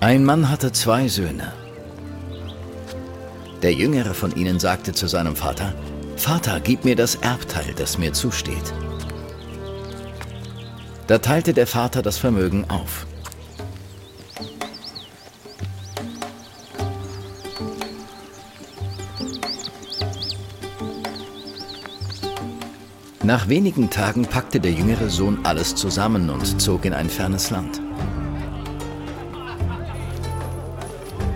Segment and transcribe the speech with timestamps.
[0.00, 1.52] Ein Mann hatte zwei Söhne.
[3.62, 5.74] Der jüngere von ihnen sagte zu seinem Vater,
[6.16, 8.72] Vater, gib mir das Erbteil, das mir zusteht.
[11.08, 13.06] Da teilte der Vater das Vermögen auf.
[23.24, 27.80] Nach wenigen Tagen packte der jüngere Sohn alles zusammen und zog in ein fernes Land.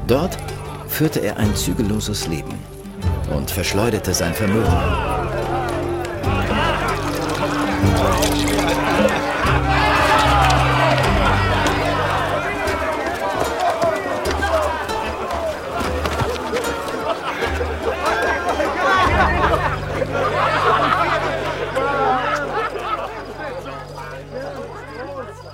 [0.06, 0.36] Dort
[0.88, 2.58] führte er ein zügelloses Leben
[3.34, 4.68] und verschleuderte sein Vermögen.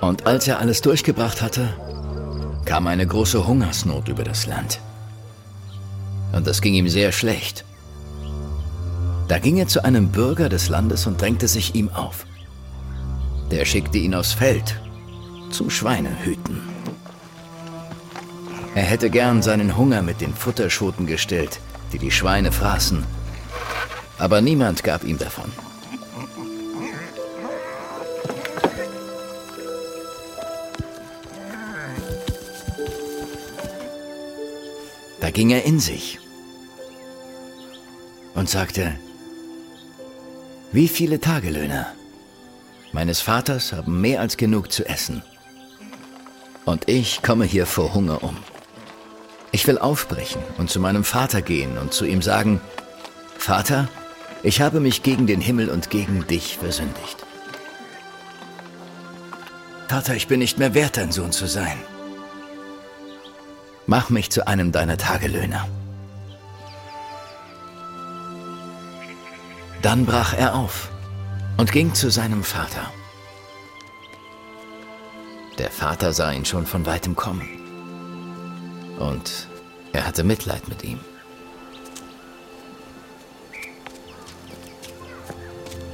[0.01, 1.69] Und als er alles durchgebracht hatte,
[2.79, 4.79] kam eine große Hungersnot über das Land.
[6.31, 7.65] Und es ging ihm sehr schlecht.
[9.27, 12.25] Da ging er zu einem Bürger des Landes und drängte sich ihm auf.
[13.51, 14.79] Der schickte ihn aufs Feld
[15.51, 16.61] zum Schweinehüten.
[18.75, 21.59] Er hätte gern seinen Hunger mit den Futterschoten gestillt,
[21.91, 23.03] die die Schweine fraßen.
[24.19, 25.51] Aber niemand gab ihm davon.
[35.29, 36.17] Da ging er in sich
[38.33, 38.95] und sagte,
[40.71, 41.93] wie viele Tagelöhner
[42.93, 45.21] meines Vaters haben mehr als genug zu essen.
[46.65, 48.37] Und ich komme hier vor Hunger um.
[49.51, 52.59] Ich will aufbrechen und zu meinem Vater gehen und zu ihm sagen,
[53.37, 53.87] Vater,
[54.41, 57.17] ich habe mich gegen den Himmel und gegen dich versündigt.
[59.87, 61.77] Vater, ich bin nicht mehr wert, dein Sohn zu sein.
[63.89, 65.67] Mach mich zu einem deiner Tagelöhner.
[69.81, 70.91] Dann brach er auf
[71.57, 72.91] und ging zu seinem Vater.
[75.57, 77.49] Der Vater sah ihn schon von weitem kommen.
[78.99, 79.47] Und
[79.91, 80.99] er hatte Mitleid mit ihm.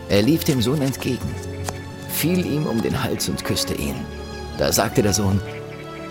[0.09, 1.33] Er lief dem Sohn entgegen,
[2.09, 3.95] fiel ihm um den Hals und küsste ihn.
[4.57, 5.39] Da sagte der Sohn,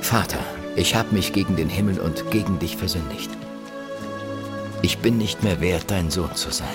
[0.01, 0.41] Vater,
[0.77, 3.31] ich habe mich gegen den Himmel und gegen dich versündigt.
[4.83, 6.67] Ich bin nicht mehr wert, dein Sohn zu sein.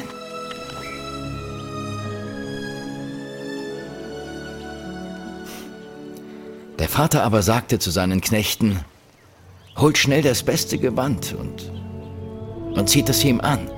[6.79, 8.79] Der Vater aber sagte zu seinen Knechten,
[9.77, 11.71] holt schnell das beste Gewand und,
[12.77, 13.69] und zieht es ihm an.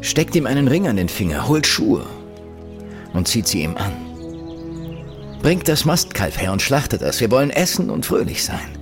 [0.00, 2.04] Steckt ihm einen Ring an den Finger, holt Schuhe
[3.12, 3.92] und zieht sie ihm an.
[5.42, 7.20] Bringt das Mastkalb her und schlachtet es.
[7.20, 8.78] Wir wollen essen und fröhlich sein.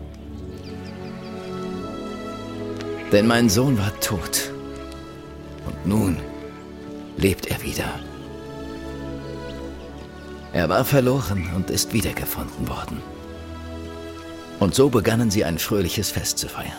[3.12, 4.52] Denn mein Sohn war tot.
[5.66, 6.18] Und nun
[7.16, 7.88] lebt er wieder.
[10.52, 13.00] Er war verloren und ist wiedergefunden worden.
[14.58, 16.72] Und so begannen sie ein fröhliches Fest zu feiern.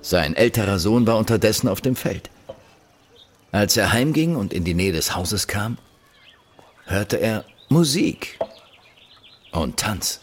[0.00, 2.30] Sein älterer Sohn war unterdessen auf dem Feld.
[3.50, 5.76] Als er heimging und in die Nähe des Hauses kam,
[6.84, 8.38] hörte er Musik
[9.52, 10.20] und Tanz.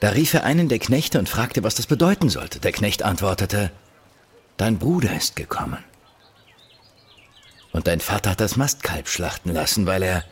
[0.00, 2.60] Da rief er einen der Knechte und fragte, was das bedeuten sollte.
[2.60, 3.72] Der Knecht antwortete,
[4.56, 5.84] Dein Bruder ist gekommen.
[7.72, 10.24] Und dein Vater hat das Mastkalb schlachten lassen, weil er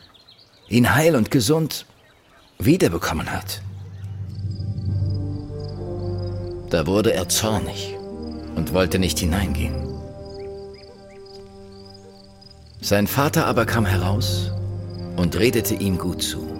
[0.68, 1.86] ihn heil und gesund
[2.58, 3.62] wiederbekommen hat.
[6.70, 7.94] Da wurde er zornig
[8.56, 9.86] und wollte nicht hineingehen.
[12.80, 14.50] Sein Vater aber kam heraus
[15.16, 16.55] und redete ihm gut zu.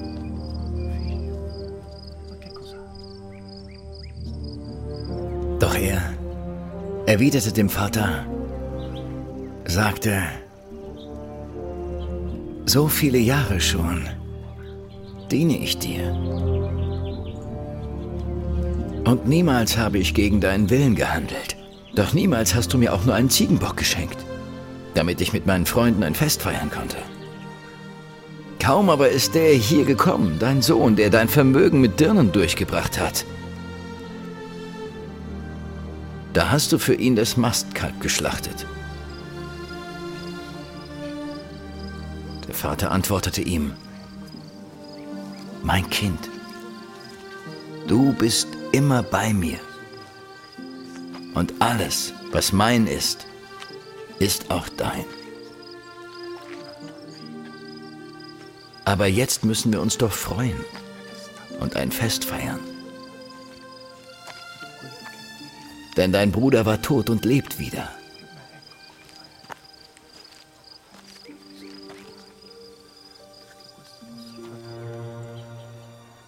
[5.59, 6.03] Doch er
[7.07, 8.27] erwiderte dem Vater,
[9.65, 10.23] sagte,
[12.67, 14.07] so viele Jahre schon
[15.31, 16.13] diene ich dir.
[19.05, 21.57] Und niemals habe ich gegen deinen Willen gehandelt.
[21.95, 24.19] Doch niemals hast du mir auch nur einen Ziegenbock geschenkt,
[24.95, 26.97] damit ich mit meinen Freunden ein Fest feiern konnte.
[28.61, 33.25] Kaum aber ist der hier gekommen, dein Sohn, der dein Vermögen mit Dirnen durchgebracht hat.
[36.37, 38.67] Da hast du für ihn das Mastkalb geschlachtet.
[42.47, 43.73] Der Vater antwortete ihm,
[45.63, 46.29] Mein Kind,
[47.87, 49.59] du bist immer bei mir.
[51.33, 53.25] Und alles, was mein ist,
[54.19, 55.07] ist auch dein.
[58.85, 60.63] Aber jetzt müssen wir uns doch freuen
[61.61, 62.61] und ein Fest feiern,
[65.97, 67.91] Denn dein Bruder war tot und lebt wieder.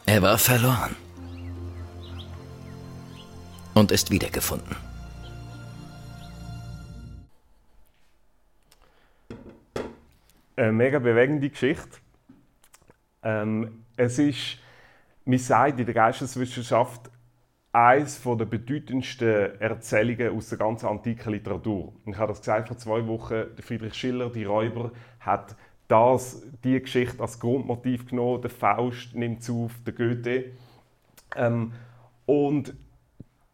[0.07, 0.97] Er war verloren
[3.75, 4.75] und ist wiedergefunden.
[10.57, 11.99] Eine mega bewegende Geschichte.
[13.23, 14.59] Ähm, es ist,
[15.27, 17.11] man sagt in der Geisteswissenschaft,
[17.73, 21.93] eines der bedeutendsten Erzählungen aus der ganzen antiken Literatur.
[22.07, 23.45] Ich habe das gesagt vor zwei Wochen.
[23.61, 25.57] Friedrich Schiller, die Räuber, hat
[25.87, 28.43] das, die Geschichte als Grundmotiv genommen.
[28.43, 30.53] Der Faust nimmt es auf, der Goethe.
[31.37, 31.73] Ähm,
[32.27, 32.75] und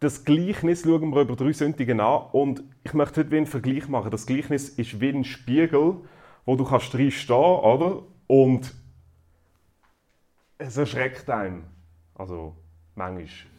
[0.00, 2.26] das Gleichnis schauen wir über drei Sündigen an.
[2.32, 4.10] Und ich möchte heute einen Vergleich machen.
[4.10, 5.96] Das Gleichnis ist wie ein Spiegel,
[6.44, 8.02] wo du kannst stehen oder?
[8.26, 8.74] Und
[10.58, 11.64] es erschreckt einen.
[12.14, 12.54] Also,
[12.94, 13.53] manchmal.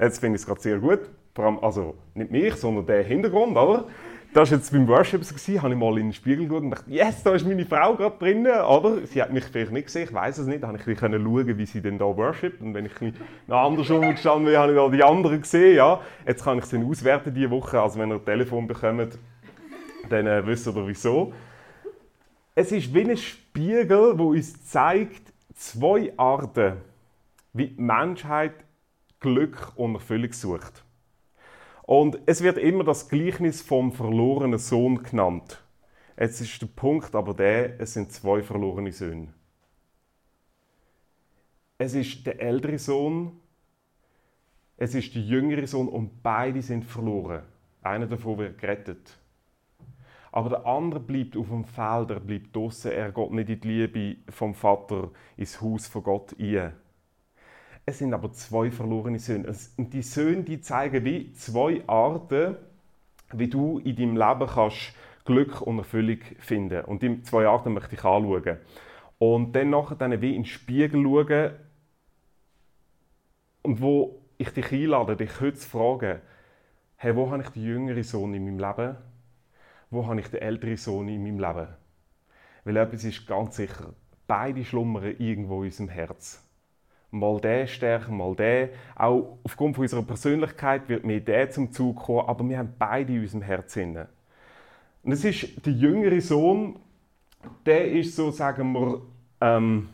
[0.00, 1.00] Jetzt finde ich es gerade sehr gut.
[1.34, 3.84] Vor allem, also nicht mich, sondern der Hintergrund, oder?
[4.32, 6.90] Das war jetzt beim Worship, so, habe ich mal in den Spiegel geschaut und dachte,
[6.90, 9.04] yes, da ist meine Frau gerade drin, oder?
[9.06, 10.62] Sie hat mich vielleicht nicht gesehen, ich weiß es nicht.
[10.62, 12.62] Da konnte ich schauen, wie sie denn da worshipt.
[12.62, 12.92] Und wenn ich
[13.48, 16.00] nach andersrum gestanden bin, habe ich da die anderen gesehen, ja.
[16.26, 19.18] Jetzt kann ich sie auswerten diese Woche, also wenn ihr ein Telefon bekommt,
[20.08, 21.32] dann äh, wisst ihr wieso.
[22.54, 26.74] Es ist wie ein Spiegel, wo uns zeigt, zwei Arten,
[27.52, 28.54] wie die Menschheit
[29.20, 30.84] Glück und Erfüllung sucht.
[31.82, 35.62] Und es wird immer das Gleichnis vom verlorenen Sohn genannt.
[36.18, 39.32] Jetzt ist der Punkt aber der, es sind zwei verlorene Söhne.
[41.78, 43.40] Es ist der ältere Sohn,
[44.76, 47.42] es ist der jüngere Sohn und beide sind verloren.
[47.82, 49.18] Einer davon wird gerettet.
[50.32, 53.68] Aber der andere bleibt auf dem Feld, er bleibt draußen, er geht nicht in die
[53.68, 56.72] Liebe vom Vater ins Haus von Gott ein.
[57.86, 59.54] Es sind aber zwei verlorene Söhne.
[59.76, 62.56] Und die Söhne die zeigen wie zwei Arten,
[63.32, 64.94] wie du in deinem Leben kannst
[65.24, 66.84] Glück und Erfüllung finden.
[66.84, 68.58] Und die zwei Arten möchte ich anschauen.
[69.18, 71.52] Und dann nachher dann wie in den Spiegel schauen
[73.62, 76.20] und wo ich dich einlade, dich heute zu fragen,
[76.96, 78.96] hey, wo habe ich den jüngeren Sohn in meinem Leben?
[79.90, 81.68] Wo habe ich den älteren Sohn in meinem Leben?
[82.64, 83.92] Weil etwas ist ganz sicher,
[84.26, 86.49] beide schlummern irgendwo in unserem Herz
[87.10, 88.70] mal der stärker, mal der.
[88.94, 93.12] Auch aufgrund von unserer Persönlichkeit wird mehr der zum Zug kommen, aber wir haben beide
[93.12, 94.06] in unserem Herzen.
[95.02, 96.78] Und es ist der jüngere Sohn,
[97.64, 99.02] der ist so, sagen wir,
[99.40, 99.88] ähm,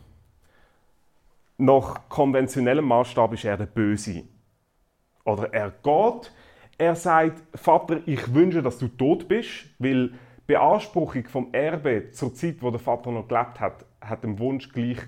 [1.59, 4.25] nach konventionellem Maßstab ist er der Böse.
[5.25, 6.33] Oder er geht,
[6.79, 10.12] er sagt, Vater, ich wünsche, dass du tot bist, weil
[10.47, 14.99] Beanspruchung vom Erbe zur Zeit, wo der Vater noch gelebt hat, hat dem Wunsch gleich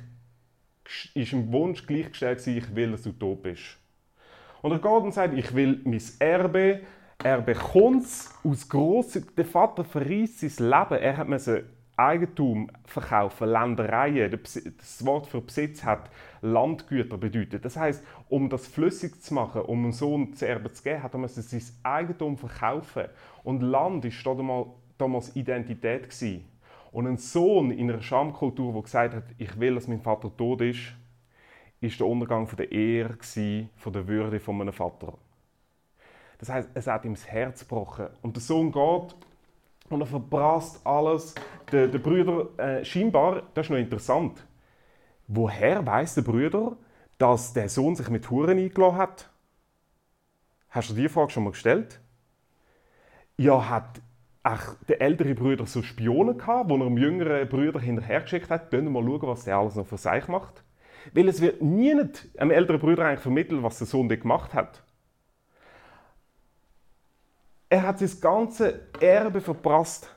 [1.14, 3.76] ist im Wunsch gleichgestellt ich will, tot bist.
[4.62, 6.80] Und er geht und sagt, ich will mein Erbe,
[7.22, 11.28] er bekommt es aus grossen, der Vater verreist sein Leben, er hat
[11.98, 14.30] Eigentum verkaufen, Ländereien.
[14.30, 16.10] Das Wort für Besitz hat
[16.42, 17.64] Landgüter bedeutet.
[17.64, 21.14] Das heißt, um das flüssig zu machen, um einen Sohn zu Erbe zu geben, hat
[21.14, 23.06] er sein Eigentum verkaufen.
[23.42, 26.44] Und Land war damals Identität gewesen.
[26.90, 30.62] Und ein Sohn in einer Schamkultur, der gesagt hat, ich will, dass mein Vater tot
[30.62, 30.94] ist,
[31.80, 33.16] ist der Untergang von der Ehre,
[33.76, 35.14] von der Würde von meinem Vater.
[36.38, 38.08] Das heißt, es hat ihm das Herz gebrochen.
[38.22, 39.16] Und der Sohn geht
[39.90, 41.34] und er verprasst alles.
[41.70, 44.46] Der, der Brüder, äh, scheinbar, das ist noch interessant.
[45.26, 46.76] Woher weiß der Brüder,
[47.18, 49.30] dass der Sohn sich mit Huren eingeladen hat?
[50.70, 52.00] Hast du dir die Frage schon mal gestellt?
[53.36, 54.00] Ja, hat
[54.48, 58.90] ach, der ältere Bruder so Spionen gehabt, wo er dem jüngeren Bruder hinterhergeschickt hat, können
[58.90, 60.64] wir mal schauen, was der alles noch für sich macht.
[61.12, 61.94] Weil es wird nie
[62.38, 64.82] einem älteren Bruder eigentlich vermittelt, was der Sohn gemacht hat.
[67.68, 70.10] Er hat sein ganze Erbe verprasst.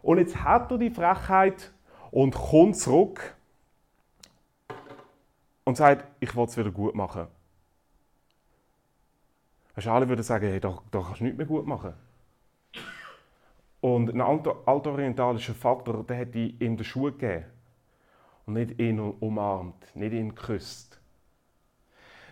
[0.00, 1.72] Und jetzt hat er die Frechheit
[2.10, 3.36] und kommt zurück
[5.64, 7.26] und sagt, ich will es wieder gut machen.
[9.76, 11.92] alle würden sagen, hey, da, da kannst du nichts mehr gut machen.
[13.80, 17.44] Und ein altorientalischer Vater, der hat ihm den Schuh gegeben.
[18.46, 21.00] Und nicht ihn umarmt, nicht ihn geküsst.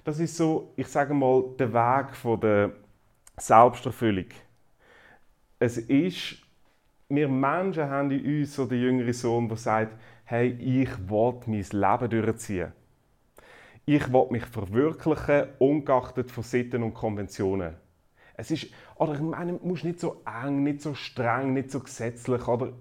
[0.04, 2.72] Das ist so, ich sage mal, der Weg von der
[3.36, 4.26] Selbsterfüllung.
[5.58, 6.38] Es ist,
[7.08, 11.64] wir Menschen haben in uns so den jüngeren Sohn, der sagt, hey, ich will mein
[11.70, 12.72] Leben durchziehen.
[13.86, 17.74] Ich will mich verwirklichen, ungeachtet von Sitten und Konventionen.
[18.38, 21.80] Es ist, oder ich meine, du musst nicht so eng, nicht so streng, nicht so
[21.80, 22.47] gesetzlich.
[22.47, 22.73] Oder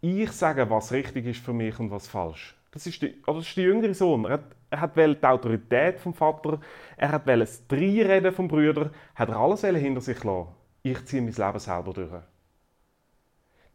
[0.00, 2.56] ich sage, was richtig ist für mich und was falsch.
[2.72, 4.24] Das ist, die, oder das ist der jüngere Sohn.
[4.24, 6.60] Er hat, er hat die Autorität vom Vater,
[6.96, 10.48] er hat das Dreireden vom Brüder, hat er alles hinter sich lassen.
[10.82, 12.22] Ich ziehe mein Leben selber durch.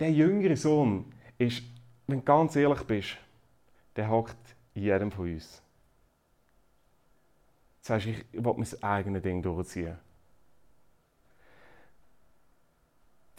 [0.02, 1.06] Der jüngere Sohn
[1.38, 1.64] ist,
[2.08, 3.18] wenn du ganz ehrlich bist,
[3.96, 5.64] der hockt in jedem von uns.
[7.80, 9.98] Sagst, ich will mein eigenes Ding durchziehen.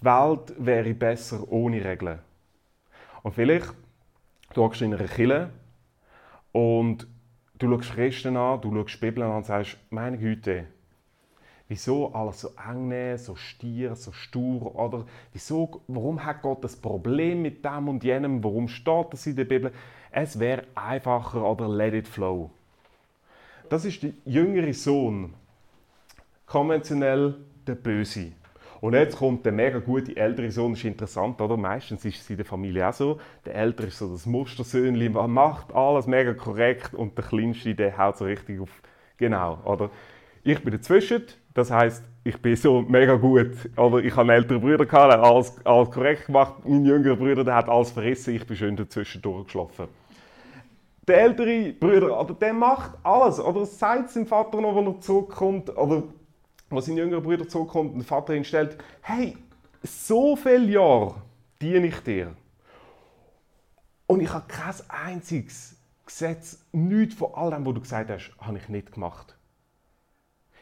[0.01, 2.21] Die Welt wäre besser ohne Regeln.
[3.23, 3.75] Und vielleicht
[4.55, 5.51] du hockst in einer Kille
[6.53, 7.07] und
[7.59, 10.67] du schaust Christen an, du schaust die Bibel an und sagst, meine Güte,
[11.69, 17.43] wieso alles so eng, so stier, so stur, oder wieso, warum hat Gott das Problem
[17.43, 19.73] mit dem und jenem, warum steht das in der Bibel?
[20.11, 22.51] Es wäre einfacher oder let it flow.
[23.69, 25.35] Das ist der jüngere Sohn,
[26.47, 28.33] konventionell der Böse.
[28.81, 31.57] Und jetzt kommt der mega gute ältere Sohn, das ist interessant, oder?
[31.57, 33.19] Meistens ist es in der Familie auch so.
[33.45, 38.17] Der ältere ist so das Mustersöhnchen, macht alles mega korrekt und der kleinste, der haut
[38.17, 38.71] so richtig auf.
[39.19, 39.91] Genau, oder?
[40.43, 43.53] Ich bin dazwischen, das heißt, ich bin so mega gut.
[43.77, 46.55] Oder ich habe einen älteren Bruder gehabt, alles, alles korrekt gemacht.
[46.65, 49.89] Mein jüngerer Bruder, der hat alles verrissen, ich bin schön dazwischen durchgeschlafen.
[51.07, 53.41] Der ältere Bruder, der macht alles.
[53.41, 56.05] Oder sagt seinem Vater noch, wenn er zurückkommt, oder
[56.71, 59.37] wo sein jüngerer Bruder zurückkommt und der Vater ihn stellt, hey,
[59.83, 61.17] so viele Jahre
[61.61, 62.35] diene ich dir.
[64.07, 68.59] Und ich habe kein einziges Gesetz, nichts von all dem, was du gesagt hast, habe
[68.59, 69.37] ich nicht gemacht.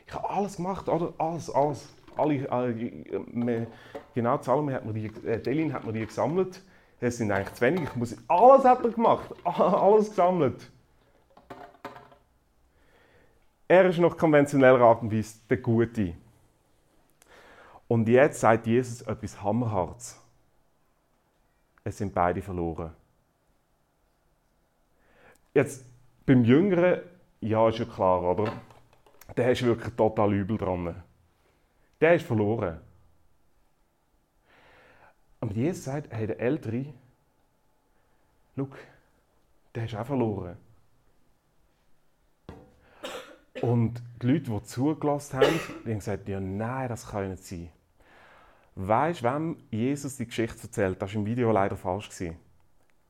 [0.07, 1.13] Ich habe alles gemacht, oder?
[1.19, 1.89] Alles, alles.
[2.17, 3.67] Alle, alle äh,
[4.15, 6.63] genau, Salome hat mir die, äh, Delin hat mir die gesammelt.
[7.01, 7.83] Es sind eigentlich zu wenig.
[7.85, 9.33] Ich muss, alles hat er gemacht.
[9.45, 10.69] Alles gesammelt.
[13.71, 15.13] Er ist noch konventioneller Art und
[15.51, 16.15] der Gute.
[17.87, 20.19] Und jetzt sagt Jesus etwas Hammerharts.
[21.85, 22.95] Es sind beide verloren.
[25.53, 25.85] Jetzt,
[26.25, 27.03] beim Jüngeren,
[27.41, 28.53] ja, ist ja klar, oder?
[29.37, 31.03] Der ist wirklich total übel dran.
[32.01, 32.81] Der ist verloren.
[35.41, 36.87] Aber Jesus sagt, hey, der Ältere,
[38.57, 38.69] schau,
[39.75, 40.57] der ist auch verloren.
[43.63, 47.71] Und die Leute, die zugelassen haben, die haben gesagt, ja nein, das kann nicht sein.
[48.75, 51.03] Weißt du, wem Jesus die Geschichte erzählt?
[51.03, 52.11] Das war im Video leider falsch.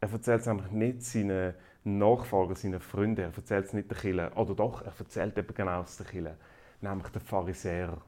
[0.01, 4.33] Er erzählt es nämlich nicht seinen Nachfolgern, seinen Freunden, er erzählt es nicht den Killen.
[4.33, 6.37] Oder doch, er erzählt eben genau aus den Killen.
[6.81, 8.01] Nämlich den Pharisäern.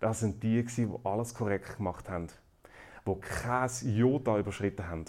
[0.00, 2.28] Das sind die, die alles korrekt gemacht haben.
[3.06, 5.04] Die kein Jota überschritten haben.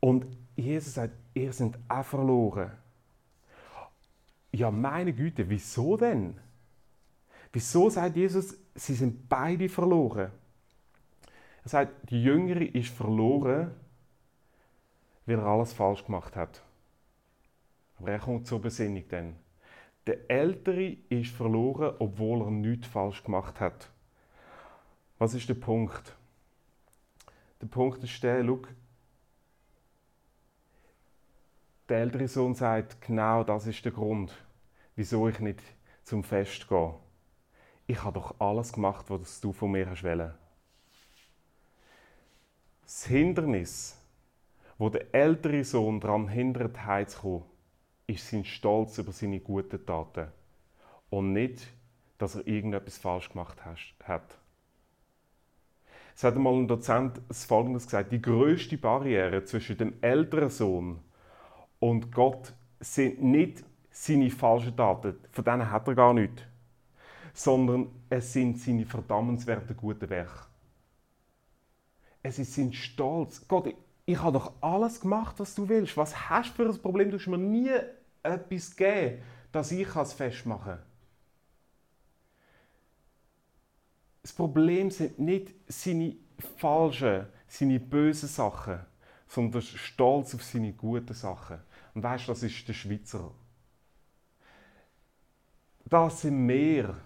[0.00, 2.72] Und Jesus sagt, ihr seid auch verloren.
[4.52, 6.38] Ja, meine Güte, wieso denn?
[7.52, 10.30] Wieso sagt Jesus, sie sind beide verloren?
[11.62, 13.72] Er sagt, die Jüngere ist verloren,
[15.26, 16.62] weil er alles falsch gemacht hat.
[17.98, 19.36] Aber er kommt zur Besinnung dann.
[20.06, 23.90] Der Ältere ist verloren, obwohl er nichts falsch gemacht hat.
[25.18, 26.16] Was ist der Punkt?
[27.60, 28.62] Der Punkt ist der, schau,
[31.90, 34.32] der ältere Sohn sagt, genau das ist der Grund,
[34.94, 35.60] wieso ich nicht
[36.04, 36.94] zum Fest gehe.
[37.86, 40.32] Ich habe doch alles gemacht, was du von mir hast wollen.
[42.82, 43.96] Das Hindernis,
[44.78, 47.42] wo der ältere Sohn daran hindert, heimzukommen,
[48.06, 50.28] ist sein Stolz über seine guten Taten.
[51.10, 51.66] Und nicht,
[52.18, 54.38] dass er irgendetwas falsch gemacht hat.
[56.14, 61.00] Es hat einmal ein Dozent Folgendes gesagt: Die größte Barriere zwischen dem älteren Sohn
[61.80, 66.42] und Gott sind nicht seine falschen Taten, von denen hat er gar nichts,
[67.34, 70.46] sondern es sind seine verdammenswerten guten Werke.
[72.22, 73.46] Es ist sein Stolz.
[73.48, 75.96] Gott, ich, habe doch alles gemacht, was du willst.
[75.96, 77.10] Was hast du für ein Problem?
[77.10, 77.70] Du hast mir nie
[78.22, 79.22] etwas gegeben,
[79.52, 80.82] dass ich es festmachen kann.
[84.22, 86.16] Das Problem sind nicht seine
[86.56, 88.80] falschen, seine bösen Sachen,
[89.26, 91.60] sondern Stolz auf seine guten Sachen.
[91.94, 93.30] Und weißt du, das ist der Schweizer.
[95.84, 96.96] Das sind wir,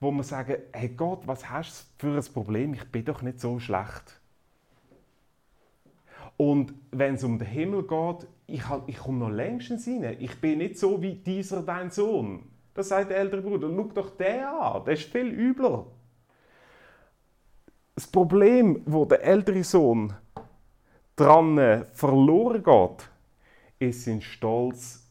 [0.00, 2.74] wo wir sagen, hey Gott, was hast du für ein Problem?
[2.74, 4.20] Ich bin doch nicht so schlecht.
[6.36, 10.16] Und wenn es um den Himmel geht, ich, ich komme noch längstens rein.
[10.18, 12.50] Ich bin nicht so wie dieser dein Sohn.
[12.74, 13.68] Das sagt der ältere Bruder.
[13.68, 15.86] Schau doch den an, der ist viel übler.
[17.94, 20.12] Das Problem, wo der ältere Sohn
[21.14, 23.10] dran verloren geht,
[23.88, 25.04] ist sein Stolz,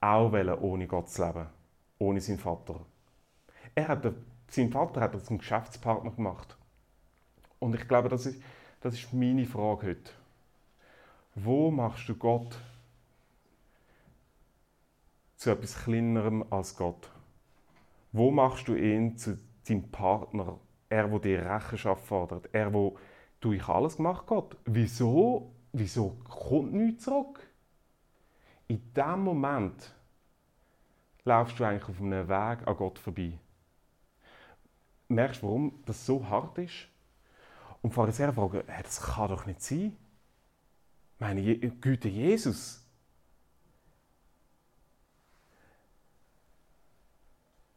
[0.00, 1.46] auch ohne Gott zu leben,
[1.98, 2.80] ohne seinen Vater.
[3.74, 4.12] Er hat,
[4.48, 6.56] sein Vater hat er zum Geschäftspartner gemacht.
[7.58, 8.42] Und ich glaube, das ist,
[8.80, 10.10] das ist meine Frage heute.
[11.34, 12.58] Wo machst du Gott
[15.36, 17.10] zu etwas Kleinerem als Gott?
[18.12, 20.58] Wo machst du ihn zu deinem Partner?
[20.88, 22.48] Er, wo dir Rechenschaft fordert.
[22.52, 22.98] Er, wo
[23.40, 24.56] du ich alles gemacht Gott.
[24.64, 25.52] Wieso?
[25.72, 27.46] Wieso kommt nichts zurück?
[28.66, 29.94] In dem Moment
[31.24, 33.38] laufst du eigentlich auf einem Weg an Gott vorbei.
[35.08, 36.88] Merkst du, warum das so hart ist?
[37.82, 39.96] Und Pharisäer fragen, hey, das kann doch nicht sein.
[41.18, 42.84] Meine Güte, Jesus.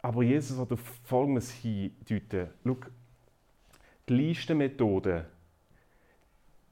[0.02, 2.50] Aber Jesus hat auf Folgendes hindeuten.
[2.64, 2.78] Schau,
[4.10, 5.30] die Listenmethode,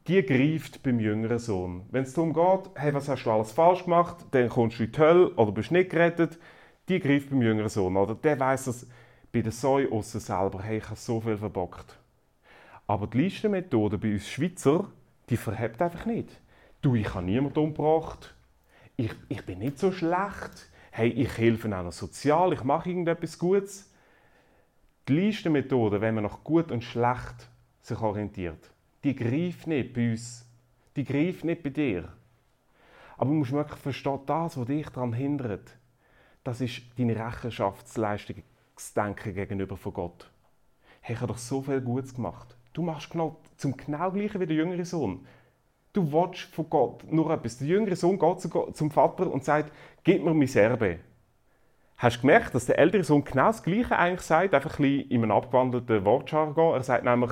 [0.08, 1.86] die greift beim jüngeren Sohn.
[1.92, 4.92] Wenn es darum geht, hey, was hast du alles falsch gemacht, dann kommst du in
[4.92, 6.40] die Hölle oder bist nicht gerettet,
[6.90, 7.96] die greift beim jüngeren Sohn.
[7.96, 8.88] Oder der weiß das
[9.32, 11.98] bei der Säue aussen selber, hey, ich habe so viel verbockt.
[12.88, 14.92] Aber die Listenmethode bei uns Schweizer,
[15.30, 16.30] die verhebt einfach nicht.
[16.82, 18.36] Du, ich habe niemanden umgebracht.
[18.98, 20.68] Ich, ich bin nicht so schlecht.
[20.92, 23.90] Hey, ich helfe auch sozial, ich mache irgendetwas Gutes.
[25.08, 27.50] Die Listenmethode, wenn man nach gut und schlecht
[27.82, 28.72] sich orientiert,
[29.04, 30.46] die greift nicht bei uns.
[30.96, 32.08] Die greift nicht bei dir.
[33.18, 35.78] Aber du musst wirklich verstehen, das, was dich daran hindert,
[36.44, 40.32] das ist deine Rechenschaftsleistungsdenken gegenüber von Gott.
[41.02, 42.58] Hey, ich habe doch so viel Gutes gemacht.
[42.74, 45.28] Du machst genau zum genau gleichen wie der jüngere Sohn.
[45.94, 47.58] Du willst von Gott nur etwas.
[47.58, 49.72] Der jüngere Sohn geht zum Vater und sagt,
[50.04, 51.00] gib mir mein Erbe.
[51.98, 55.12] Hast du gemerkt, dass der ältere Sohn genau das Gleiche eigentlich sagt, einfach ein bisschen
[55.12, 56.74] in einem abgewandelten Wortjargon.
[56.74, 57.32] Er sagt nämlich,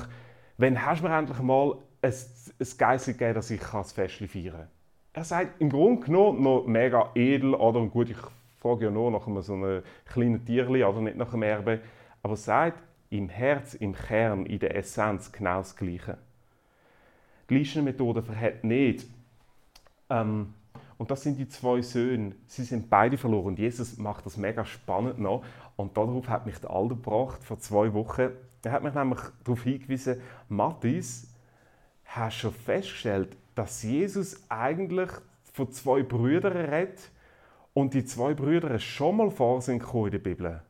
[0.60, 4.52] wenn hast du mir endlich mal ein, ein Geissel gegeben, dass ich das Fest feiern
[4.52, 4.68] kann.
[5.12, 8.18] Er sagt im Grunde genommen noch mega edel, oder gut, ich
[8.58, 11.80] frage ja nur nach einem, so einem kleinen Tierli, oder nicht nach einem Erbe,
[12.22, 16.18] aber er sagt im Herz, im Kern, in der Essenz genau das Gleiche.
[17.48, 19.06] Die Listenmethode verhält nicht.
[20.08, 20.54] Ähm,
[20.98, 22.36] und das sind die zwei Söhne.
[22.46, 23.46] Sie sind beide verloren.
[23.46, 25.42] Und Jesus macht das mega spannend noch.
[25.74, 28.28] Und darauf hat mich der Alter gebracht, vor zwei Wochen.
[28.62, 31.26] Er hat mich nämlich darauf hingewiesen, Matthias,
[32.04, 35.10] hast schon festgestellt, dass Jesus eigentlich
[35.52, 37.10] von zwei Brüdern redet
[37.72, 40.62] und die zwei Brüder schon mal vor sind in der Bibel.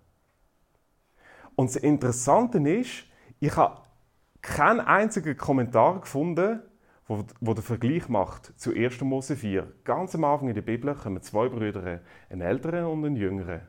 [1.56, 3.04] Und das Interessante ist,
[3.40, 3.82] ich habe
[4.42, 6.62] keinen einzigen Kommentar gefunden,
[7.06, 9.00] wo, wo der Vergleich macht zu 1.
[9.00, 9.70] Mose 4.
[9.84, 12.00] Ganz am Anfang in der Bibel kommen zwei Brüder,
[12.30, 13.62] ein älterer und ein jüngerer.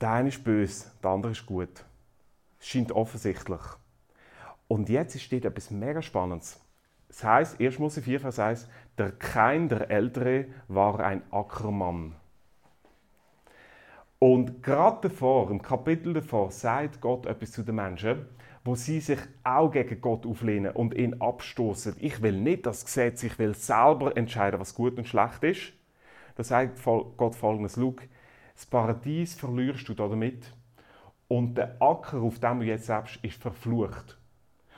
[0.00, 1.84] Der eine ist böse, der andere ist gut.
[2.58, 3.60] Es scheint offensichtlich.
[4.66, 6.60] Und jetzt steht etwas mega Spannendes.
[7.08, 7.78] Es heißt, 1.
[7.78, 12.14] Mose 4, Vers 1, der Kain, der Ältere, war ein Ackermann.
[14.18, 18.26] Und gerade davor, im Kapitel davor, sagt Gott etwas zu den Menschen,
[18.64, 21.96] wo sie sich auch gegen Gott auflehnen und ihn abstoßen.
[21.98, 25.72] Ich will nicht das Gesetz, ich will selber entscheiden, was gut und schlecht ist.
[26.36, 27.94] Da sagt Gott folgendes: Schau,
[28.60, 30.52] das Paradies verlierst du damit
[31.28, 34.18] und der Acker, auf dem du jetzt lebst, ist verflucht.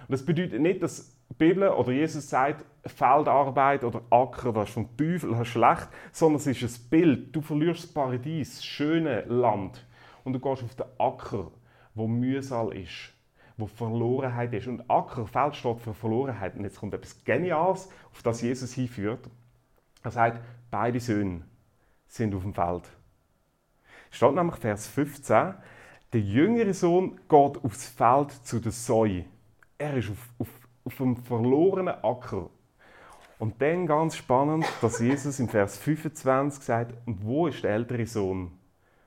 [0.06, 4.74] Und das bedeutet nicht, dass die Bibel oder Jesus sagt, Feldarbeit oder Acker, das ist
[4.74, 7.34] vom Teufel schlecht, sondern es ist ein Bild.
[7.34, 9.84] Du verlierst das Paradies, das schöne Land
[10.22, 11.50] und du gehst auf den Acker,
[11.96, 13.12] wo Mühsal ist
[13.56, 14.66] wo Verlorenheit ist.
[14.66, 16.56] Und Ackerfeld steht für Verlorenheit.
[16.56, 19.28] Und jetzt kommt etwas Geniales, auf das Jesus hinführt.
[20.02, 20.40] Er sagt,
[20.70, 21.42] beide Söhne
[22.08, 22.84] sind auf dem Feld.
[24.12, 25.54] Steht nämlich Vers 15,
[26.12, 29.24] der jüngere Sohn geht aufs Feld zu der Säue.
[29.76, 30.48] Er ist auf, auf,
[30.84, 32.48] auf einem verlorenen Acker.
[33.40, 38.06] Und dann ganz spannend, dass Jesus im Vers 25 sagt, und wo ist der ältere
[38.06, 38.52] Sohn,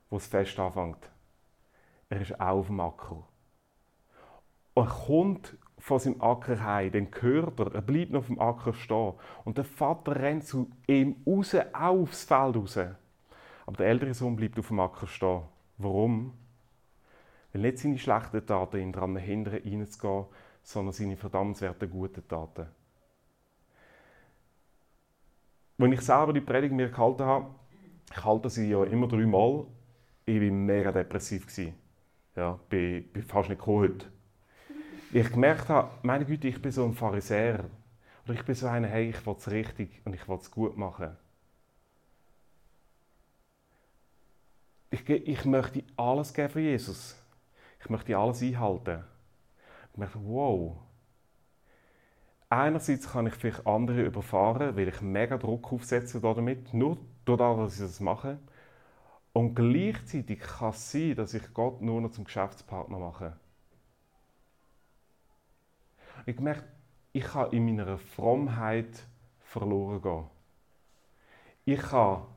[0.10, 1.10] wo das Fest anfängt?
[2.10, 3.24] Er ist auch auf dem Acker
[4.76, 8.74] er kommt von seinem Acker heim, dann hört er, er bleibt noch auf dem Acker
[8.74, 9.14] stehen.
[9.46, 12.80] Und der Vater rennt zu ihm raus, auch aufs Feld raus.
[13.66, 15.42] Aber der ältere Sohn bleibt auf dem Acker stehen.
[15.78, 16.34] Warum?
[17.52, 20.26] Weil nicht seine schlechten Taten ihn daran hindern, reinzugehen,
[20.62, 22.68] sondern seine verdammenswerten guten Taten.
[25.78, 27.48] Wenn ich selber die Predigt mir gehalten habe,
[28.12, 29.66] ich halte sie ja immer dreimal,
[30.26, 31.48] ich war mega depressiv.
[32.36, 34.06] Ja, bin, bin fast nicht gekommen heute
[35.22, 37.64] ich gemerkt habe, meine Güte, ich bin so ein Pharisäer.
[38.26, 40.78] Oder ich bin so einer, hey, ich will es richtig und ich will es gut
[40.78, 41.16] machen.
[44.96, 47.22] Ich, ich möchte alles geben für Jesus.
[47.82, 49.04] Ich möchte alles einhalten.
[49.92, 50.78] Ich merke, wow.
[52.48, 57.74] Einerseits kann ich vielleicht andere überfahren, weil ich mega Druck aufsetze damit, nur dadurch, dass
[57.76, 58.40] ich das mache.
[59.34, 63.36] Und gleichzeitig kann es sein, dass ich Gott nur noch zum Geschäftspartner mache.
[66.26, 66.64] Ich merke,
[67.12, 69.04] ich kann in meiner Frommheit
[69.42, 70.26] verloren gehen.
[71.66, 72.28] Ich kann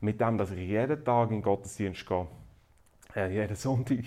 [0.00, 2.26] mit dem, dass ich jeden Tag in den Gottesdienst gehe,
[3.14, 4.04] äh, jeden Sonntag,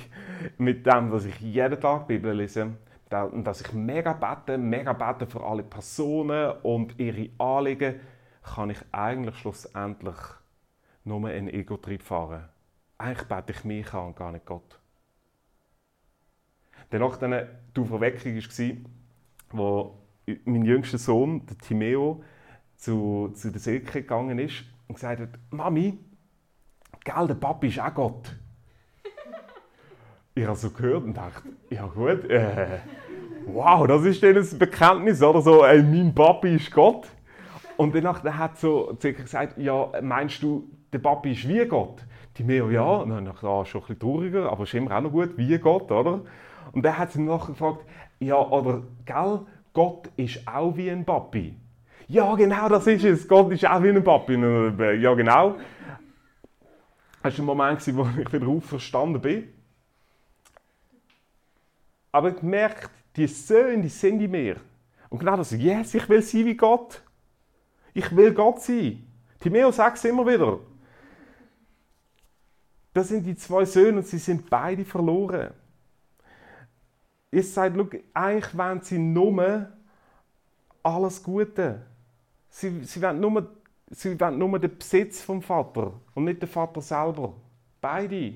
[0.58, 2.78] mit dem, dass ich jeden Tag Bibel lese,
[3.10, 8.00] dass ich mega bete, mega bete für alle Personen und ihre Anliegen,
[8.42, 10.18] kann ich eigentlich schlussendlich
[11.04, 12.50] nur einen Ego-Trieb fahren.
[12.98, 14.80] Eigentlich bete ich mich an gar nicht Gott.
[16.90, 18.90] Danach dann die Auferweckung war,
[19.52, 19.98] wo
[20.46, 22.24] mein jüngster Sohn, der Timeo,
[22.76, 25.98] zu, zu der Silke gegangen ist und gesagt hat, Mami,
[27.04, 28.36] gell, der Papi ist auch Gott.
[30.36, 32.80] ich habe so gehört und dachte, ja gut, äh,
[33.48, 37.08] wow, das ist dann ein Bekenntnis, oder so, ey, mein Papi ist Gott.
[37.76, 42.06] Und danach hat so gesagt, ja, meinst du, der Papi ist wie Gott?
[42.38, 42.84] Die Meo, ja.
[42.84, 45.36] Und dann dachte ich, ah, schon ein bisschen trauriger, aber ist immer auch noch gut,
[45.38, 46.22] wie Gott, oder?
[46.72, 47.84] Und dann hat sie nachher gefragt,
[48.20, 49.40] ja, oder, gell,
[49.74, 51.58] Gott ist auch wie ein Papi.
[52.14, 53.28] Ja, genau, das ist es.
[53.28, 54.36] Gott ist auch wie ein Papi.
[54.36, 55.56] Äh, ja, genau.
[57.24, 59.52] Das war ein Moment, wo ich wieder auferstanden bin.
[62.12, 64.58] Aber ich gemerkt, die Söhne, die sind in mir.
[65.10, 67.02] Und genau das, yes, ich will sein wie Gott.
[67.96, 69.08] Ich will Gott sein.
[69.40, 70.60] Timeo sagt es immer wieder.
[72.94, 75.50] Das sind die zwei Söhne und sie sind beide verloren.
[77.32, 79.68] Ich sage, eigentlich wollen sie nur
[80.84, 81.88] alles Gute.
[82.54, 83.52] Sie, sie, wollen nur,
[83.90, 87.34] sie wollen nur den Besitz vom Vater und nicht den Vater selber.
[87.82, 88.36] Beide.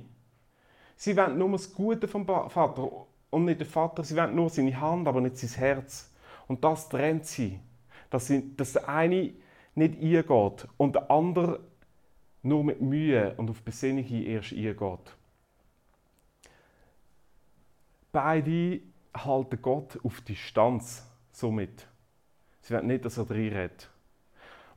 [0.96, 4.04] Sie wollen nur das Gute vom Vater und nicht den Vater.
[4.04, 6.12] Sie wollen nur seine Hand, aber nicht sein Herz.
[6.48, 7.60] Und das trennt sie.
[8.10, 9.34] Dass, sie, dass der eine
[9.76, 11.60] nicht eingeht und der andere
[12.42, 15.16] nur mit Mühe und auf Besinnung erst eingeht.
[18.12, 18.80] Beide
[19.16, 21.86] halten Gott auf Distanz somit.
[22.62, 23.92] Sie wollen nicht, dass er reinredet.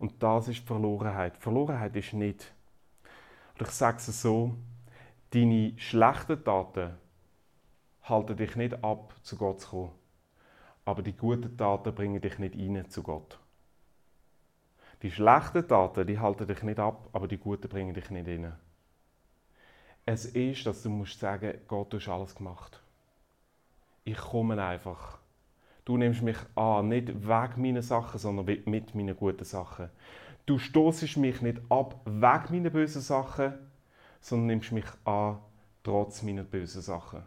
[0.01, 1.37] Und das ist die Verlorenheit.
[1.37, 2.55] Verlorenheit ist nicht.
[3.59, 4.55] Und ich sage es so,
[5.31, 6.97] deine schlechten Taten
[8.05, 9.93] halten dich nicht ab, zu Gott zu kommen.
[10.87, 13.39] Aber die guten Taten bringen dich nicht rein zu Gott.
[15.03, 18.57] Die schlechten Taten, die halten dich nicht ab, aber die guten bringen dich nicht rein.
[20.07, 22.83] Es ist, dass du musst sagen, Gott, du hast alles gemacht.
[24.05, 25.20] Ich komme einfach.
[25.85, 29.89] Du nimmst mich an, nicht wegen meiner Sachen, sondern mit meinen guten Sachen.
[30.47, 33.55] Du stoßest mich nicht ab wegen meiner bösen Sachen,
[34.21, 35.39] sondern nimmst mich an,
[35.83, 37.23] trotz meiner bösen Sachen.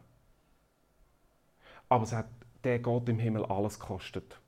[1.89, 2.27] Aber es hat
[2.63, 4.39] der Gott im Himmel alles gekostet.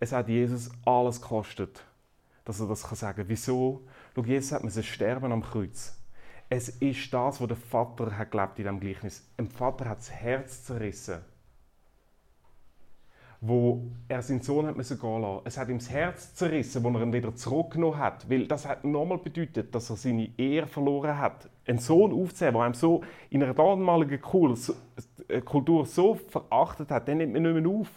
[0.00, 1.84] Es hat Jesus alles gekostet
[2.44, 3.28] dass er das sagen kann.
[3.28, 3.86] Wieso?
[4.14, 5.98] Schau, Jesus hat müssen sterben am Kreuz.
[6.48, 9.26] Es ist das, was der Vater hat gelebt in diesem Gleichnis.
[9.38, 11.22] Dem Vater hat das Herz zerrissen.
[13.46, 15.42] Wo er seinen Sohn hat müssen gehen lassen.
[15.44, 18.28] Es hat ihm das Herz zerrissen, wo er ihn wieder zurückgenommen hat.
[18.30, 21.50] Weil das hat nochmal bedeutet, dass er seine Ehre verloren hat.
[21.66, 24.20] Einen Sohn aufzunehmen, der einem so in einer damaligen
[25.28, 27.90] äh, Kultur so verachtet hat, den nimmt man nicht mehr auf.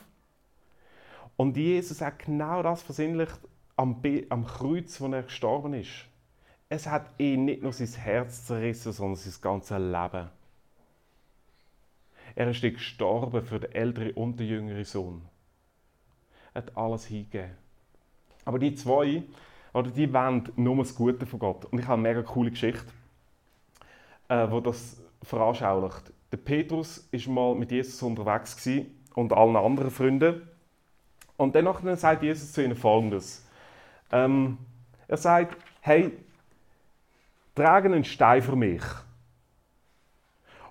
[1.37, 3.39] Und Jesus hat genau das versinnlicht,
[3.77, 6.07] am, am Kreuz, wo er gestorben ist.
[6.67, 10.29] Es hat ihn nicht nur sein Herz zerrissen, sondern sein ganzes Leben.
[12.35, 15.21] Er ist gestorben für den älteren und den jüngeren Sohn.
[16.57, 17.51] Hat alles hingegeben.
[18.43, 19.21] Aber die zwei,
[19.73, 21.65] oder die wollen nur das Gute von Gott.
[21.65, 22.87] Und ich habe eine mega coole Geschichte,
[24.27, 26.11] äh, wo das veranschaulicht.
[26.31, 28.67] Der Petrus war mal mit Jesus unterwegs
[29.13, 30.49] und allen anderen Freunden.
[31.37, 33.45] Und danach sagt Jesus zu ihnen folgendes.
[34.11, 34.57] Ähm,
[35.07, 36.11] er sagt, hey,
[37.53, 38.81] trage einen Stein für mich.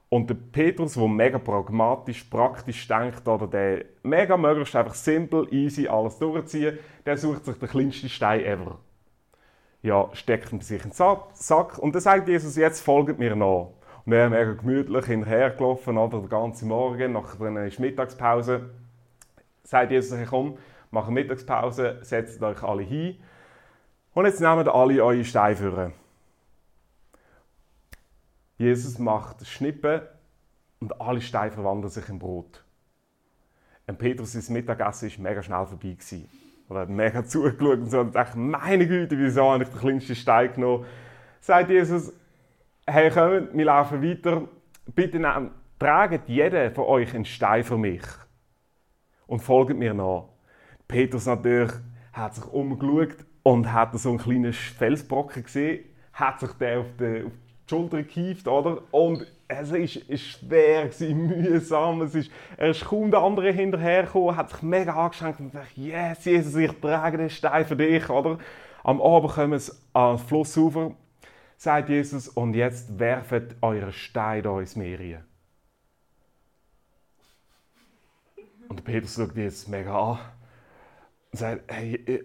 [0.09, 5.89] Und der Petrus, der mega pragmatisch, praktisch denkt, oder der mega möglichst einfach simpel, easy
[5.89, 8.79] alles durchziehen, der sucht sich den kleinsten Stein ever.
[9.83, 13.69] Ja, steckt ihn sich in den Sack und dann sagt Jesus, jetzt folgt mir nach.
[14.05, 18.71] Und er mega gemütlich hinterhergelaufen, oder den ganzen Morgen, nachher ist Mittagspause.
[19.65, 20.57] Sagt Jesus, hey, komm,
[20.93, 23.17] machen Mittagspause, setzt euch alle hin.
[24.15, 25.93] Und jetzt nehmt alle eure Steine für.
[28.57, 30.01] Jesus macht Schnippen
[30.81, 32.65] und alle Steine verwandeln sich in Brot.
[33.87, 35.91] Und Petrus, Mittagessen war mega schnell vorbei.
[35.91, 36.29] Gewesen.
[36.69, 40.17] Er hat mega zugeschaut und so und dachte, meine Güte, wieso habe ich den kleinsten
[40.17, 40.87] Stein genommen?
[41.41, 42.13] Sagt Jesus,
[42.87, 44.49] hey, kommt, wir laufen weiter.
[44.95, 48.03] Bitte nehmt, tragt jeder von euch einen Stein für mich
[49.27, 50.25] und folgt mir nach.
[50.89, 51.73] Petrus natürlich
[52.13, 57.25] hat sich umgeschaut und hat so einen kleinen Felsbrocken gesehen, hat sich den auf die,
[57.27, 57.33] auf
[57.67, 58.83] die Schulter gekieft, oder?
[58.93, 62.03] Und es ist, ist schwer, mühsam.
[62.03, 66.25] Es ist, er ist kaum der andere hinterhergekommen, hat sich mega angestrengt und dachte, yes,
[66.25, 68.39] Jesus, ich trage den Stein für dich, oder?
[68.83, 70.93] Am Abend kommen sie ans Flussufer,
[71.57, 75.25] sagt Jesus, und jetzt werft eure Steine ins Meer rein.
[78.69, 80.19] Und Petrus schaut jetzt mega an
[81.33, 82.25] und sagt, hey, äh,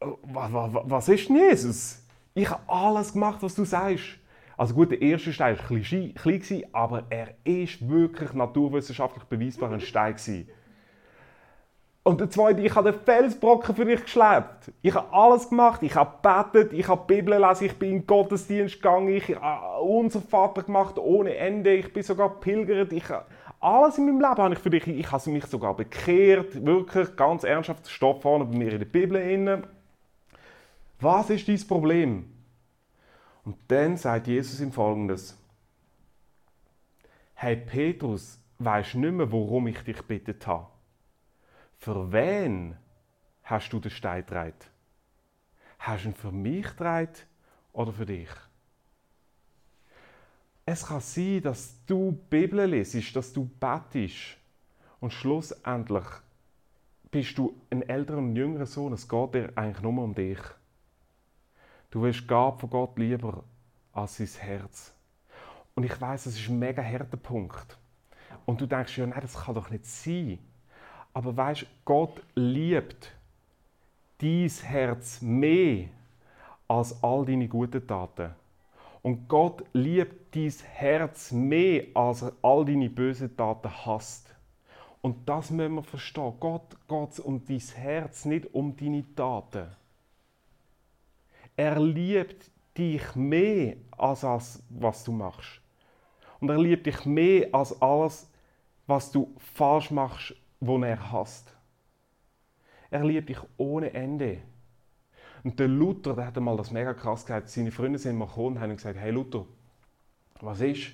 [0.00, 2.02] was ist denn Jesus?
[2.34, 4.18] Ich habe alles gemacht, was du sagst.
[4.58, 9.80] Also gut, der erste Stein war ein klein, aber er ist wirklich naturwissenschaftlich beweisbar ein
[9.80, 10.14] Stein.
[10.14, 10.48] Gewesen.
[12.02, 14.72] Und der zweite, ich habe den Felsbrocken für dich geschleppt.
[14.82, 15.82] Ich habe alles gemacht.
[15.82, 19.82] Ich habe gebetet, ich habe Bibel gelesen, ich bin in den Gottesdienst gegangen, ich habe
[19.82, 22.92] unser Vater gemacht ohne Ende, ich bin sogar pilgert.
[22.92, 23.26] Ich habe
[23.60, 24.88] alles in meinem Leben habe ich für dich.
[24.88, 27.88] Ich habe mich sogar bekehrt, wirklich ganz ernsthaft.
[27.88, 29.62] Steht vorne bei mir in der Bibel.
[31.00, 32.37] Was ist dein Problem?
[33.48, 35.34] Und dann sagt Jesus ihm folgendes:
[37.32, 40.66] Hey Petrus, weißt nicht mehr, worum ich dich bittet habe?
[41.78, 42.76] Für wen
[43.44, 44.52] hast du den Stein getragen?
[45.78, 47.14] Hast du ihn für mich getragen
[47.72, 48.28] oder für dich?
[50.66, 54.36] Es kann sein, dass du die Bibel lesest, dass du betest
[55.00, 56.04] und schlussendlich
[57.10, 58.92] bist du ein älterer und jüngerer Sohn.
[58.92, 60.38] Es geht dir eigentlich nur um dich.
[61.90, 63.44] Du willst Gabe von Gott lieber
[63.92, 64.92] als sein Herz.
[65.74, 67.78] Und ich weiß, das ist ein mega harter Punkt.
[68.44, 70.38] Und du denkst, ja, nein, das kann doch nicht sein.
[71.14, 73.14] Aber weißt, Gott liebt
[74.18, 75.88] dein Herz mehr
[76.66, 78.34] als all deine guten Taten.
[79.00, 84.34] Und Gott liebt dein Herz mehr, als er all deine bösen Taten hasst.
[85.00, 86.34] Und das müssen wir verstehen.
[86.38, 89.77] Gott geht um dein Herz, nicht um deine Taten.
[91.58, 95.60] Er liebt dich mehr als das, was du machst.
[96.38, 98.30] Und er liebt dich mehr als alles,
[98.86, 101.52] was du falsch machst, wo er hasst.
[102.90, 104.38] Er liebt dich ohne Ende.
[105.42, 107.48] Und der Luther, der hat einmal das mega krass gesagt.
[107.48, 109.44] Seine Freunde sind mal gekommen und haben gesagt: Hey Luther,
[110.40, 110.92] was ist,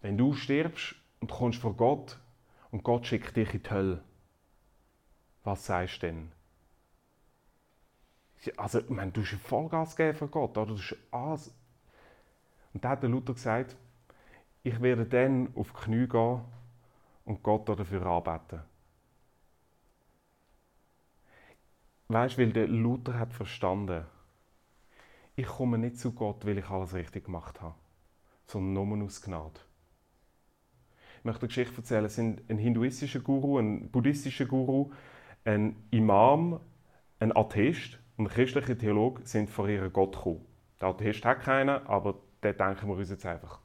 [0.00, 2.18] wenn du stirbst und kommst vor Gott
[2.70, 4.02] und Gott schickt dich in die Hölle?
[5.44, 6.32] Was sagst du denn?
[8.56, 10.74] Also, ich meine, du hast Vollgas geben für Gott, oder?
[10.74, 10.80] Du
[11.12, 11.54] hast.
[12.72, 13.76] Und da hat der Luther gesagt:
[14.62, 16.40] Ich werde dann auf die Knie gehen
[17.24, 18.62] und Gott dafür anbeten.
[22.08, 24.04] Weißt du, weil der Luther hat verstanden,
[25.36, 27.76] ich komme nicht zu Gott, weil ich alles richtig gemacht habe,
[28.46, 29.60] sondern nur aus Gnade.
[31.18, 32.04] Ich möchte eine Geschichte erzählen.
[32.06, 34.90] Es sind ein hinduistischer Guru, ein buddhistischer Guru,
[35.44, 36.58] ein Imam,
[37.20, 40.44] ein Atheist und ein christlicher Theologe sind vor ihren Gott gekommen.
[40.78, 43.60] Der Atheist hat keinen, aber den denken wir uns jetzt einfach.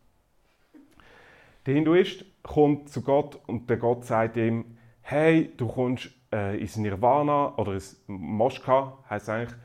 [1.66, 6.78] Der Hinduist kommt zu Gott und der Gott sagt ihm, hey, du kommst äh, ins
[6.78, 9.60] Nirvana oder ins Moschka, heißt eigentlich,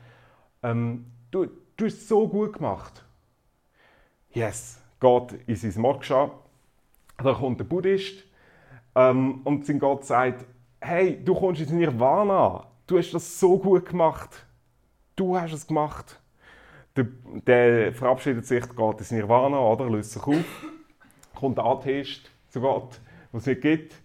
[0.61, 1.45] ähm, du,
[1.77, 3.05] du hast es so gut gemacht.
[4.33, 6.31] Yes, Gott ist ins Moksha,
[7.17, 8.25] da kommt der Buddhist
[8.95, 10.43] ähm, und sein Gott sagt,
[10.81, 14.45] hey, du kommst ins Nirvana, du hast das so gut gemacht,
[15.21, 16.19] du hast es gemacht.
[16.95, 17.05] Der,
[17.47, 20.65] der verabschiedet sich, geht ins Nirvana, oder, löst sich auf,
[21.35, 22.99] kommt der Atheist zu Gott,
[23.31, 23.95] was es nicht gibt.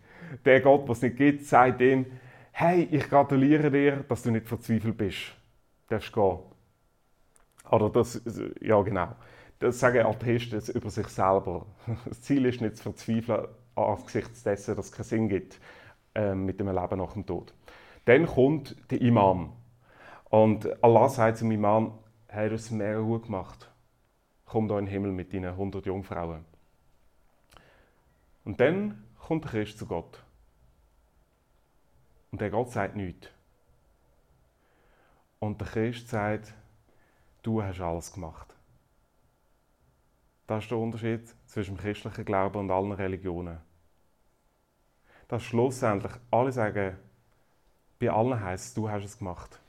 [0.45, 2.07] Der Gott, was es nicht gibt, sagt ihm,
[2.53, 5.35] hey, ich gratuliere dir, dass du nicht verzweifelt bist.
[5.89, 6.39] Du darfst gehen.
[7.71, 8.21] Oder das,
[8.61, 9.09] ja genau.
[9.59, 11.67] Das sagen Atheisten über sich selber.
[12.07, 15.61] Das Ziel ist nicht zu verzweifeln angesichts dessen, dass es keinen Sinn gibt
[16.15, 17.53] äh, mit dem Leben nach dem Tod.
[18.05, 19.53] Dann kommt der Imam.
[20.29, 23.71] Und Allah sagt zum Imam, hey, du hast mega gut gemacht.
[24.45, 26.45] Komm da in den Himmel mit deinen 100 Jungfrauen.
[28.45, 30.23] Und dann kommt der Christ zu Gott.
[32.31, 33.29] Und der Gott sagt nichts.
[35.39, 36.55] Und der Christ sagt,
[37.43, 38.55] du hast alles gemacht.
[40.47, 43.59] Das ist der Unterschied zwischen dem christlichen Glauben und allen Religionen.
[45.29, 46.97] Dass schlussendlich alle sagen,
[47.99, 49.61] bei allen heisst es, du hast es gemacht.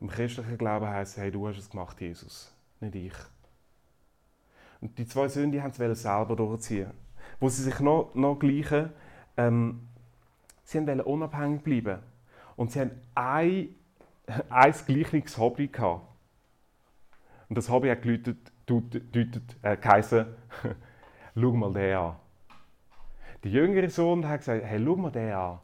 [0.00, 3.12] Im christlichen Glauben heisst es, hey, du hast es gemacht, Jesus, nicht ich.
[4.80, 6.92] Und die zwei Söhne haben es selber durchziehen.
[7.40, 8.90] Wo sie sich noch, noch gleichen,
[9.36, 9.88] ähm,
[10.68, 12.00] Sie wollten unabhängig bleiben.
[12.54, 13.74] Und sie haben ein,
[14.50, 16.06] ein gleiches Hobby gehabt.
[17.48, 20.26] Und das Hobby hat geläutet, deutet, äh, geheißen,
[21.34, 22.16] schau mal den an.
[23.42, 25.58] Der jüngere Sohn hat gesagt, hey, schau mal den an.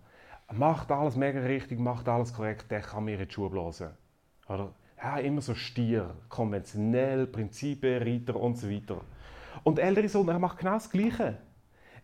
[0.55, 3.91] Macht alles mega richtig, macht alles korrekt, der kann mir in die Schuhe blasen.
[4.49, 4.73] Oder?
[5.03, 9.01] Ja, immer so stier, konventionell, Prinzipien, Reiter und so weiter.
[9.63, 11.39] Und der ältere Sohn, er macht genau das Gleiche.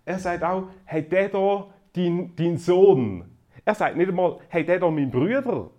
[0.04, 3.24] Er sagt auch, hey, der da, dein, dein Sohn.
[3.64, 5.42] Er sagt nicht einmal, hey, der da, mein Bruder.
[5.42, 5.70] Er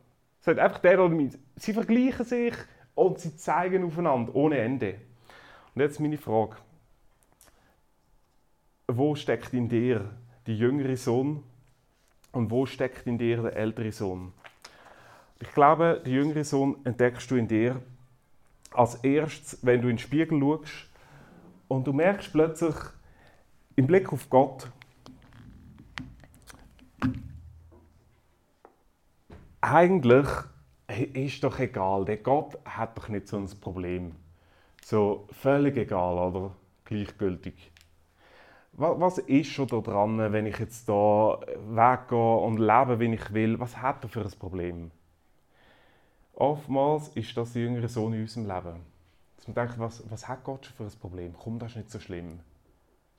[0.41, 1.32] sagt einfach, der da, mein...
[1.56, 2.56] Sie vergleichen sich
[2.95, 4.95] und sie zeigen aufeinander ohne Ende.
[5.76, 6.58] Und jetzt meine Frage.
[8.88, 10.10] Wo steckt in dir
[10.47, 11.43] der jüngere Sohn
[12.32, 14.34] und wo steckt in dir der ältere Sohn?
[15.41, 17.82] Ich glaube, der jüngere Sohn entdeckst du in dir
[18.71, 20.88] als erstes, wenn du in den Spiegel schaust
[21.67, 22.75] und du merkst plötzlich
[23.75, 24.71] im Blick auf Gott,
[29.62, 30.27] eigentlich
[31.13, 34.15] ist doch egal, der Gott hat doch nicht so ein Problem.
[34.84, 36.56] So völlig egal, oder?
[36.86, 37.71] Gleichgültig.
[38.73, 43.60] Was ist schon da dran, wenn ich jetzt da weggehe und lebe, wie ich will?
[43.60, 44.91] Was hat er für ein Problem?
[46.34, 48.80] Oftmals ist das der jüngere Sohn in unserem Leben.
[49.38, 51.36] Dass man denkt, was, was hat Gott schon für ein Problem?
[51.38, 52.39] Komm, das ist nicht so schlimm.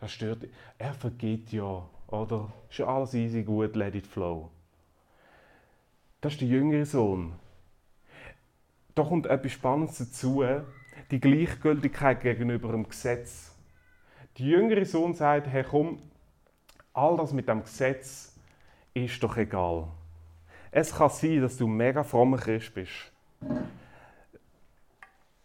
[0.00, 0.46] Das stört.
[0.78, 2.52] Er vergeht ja, oder?
[2.70, 4.50] Ist ja alles easy, gut, let it flow.
[6.20, 7.34] Das ist der jüngere Sohn.
[8.94, 10.44] Da kommt etwas Spannendes dazu,
[11.10, 13.54] die Gleichgültigkeit gegenüber dem Gesetz.
[14.38, 15.98] Der jüngere Sohn sagt, hey komm,
[16.92, 18.36] all das mit dem Gesetz
[18.94, 19.88] ist doch egal.
[20.74, 23.12] Es kann sein, dass du ein mega frommer Christ bist.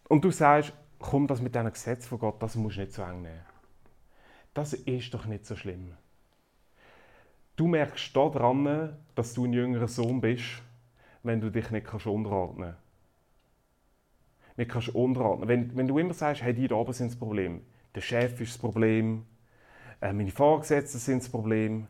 [0.08, 3.02] Und du sagst, komm, das mit diesem Gesetz von Gott, das musst du nicht so
[3.02, 3.42] eng nehmen.
[4.54, 5.92] Das ist doch nicht so schlimm.
[7.58, 10.62] Du merkst daran, dass du ein jüngerer Sohn bist,
[11.24, 14.58] wenn du dich nicht kannst unterordnen kannst.
[14.58, 15.50] Nicht kannst unterordnen.
[15.50, 17.62] Wenn, wenn du immer sagst, hey, die da oben sind das Problem,
[17.96, 19.26] der Chef ist das Problem,
[20.00, 21.88] äh, meine Vorgesetzten sind das Problem.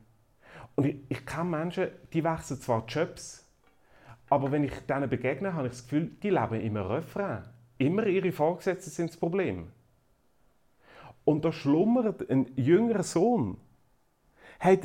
[0.77, 3.43] Und ich, ich kenne Menschen, die wechseln zwar Jobs,
[4.29, 7.43] aber wenn ich denen begegne, habe ich das Gefühl, die leben immer Refrain.
[7.79, 9.71] Immer ihre Vorgesetzten sind das Problem.
[11.25, 13.57] Und da schlummert ein jüngerer Sohn.
[14.59, 14.79] Hey,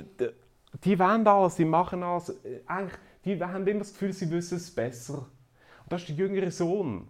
[0.82, 2.30] die wollen alles, die machen alles.
[2.44, 5.18] Äh, eigentlich, die haben immer das Gefühl, sie wissen es besser.
[5.18, 7.06] Und das ist der jüngere Sohn.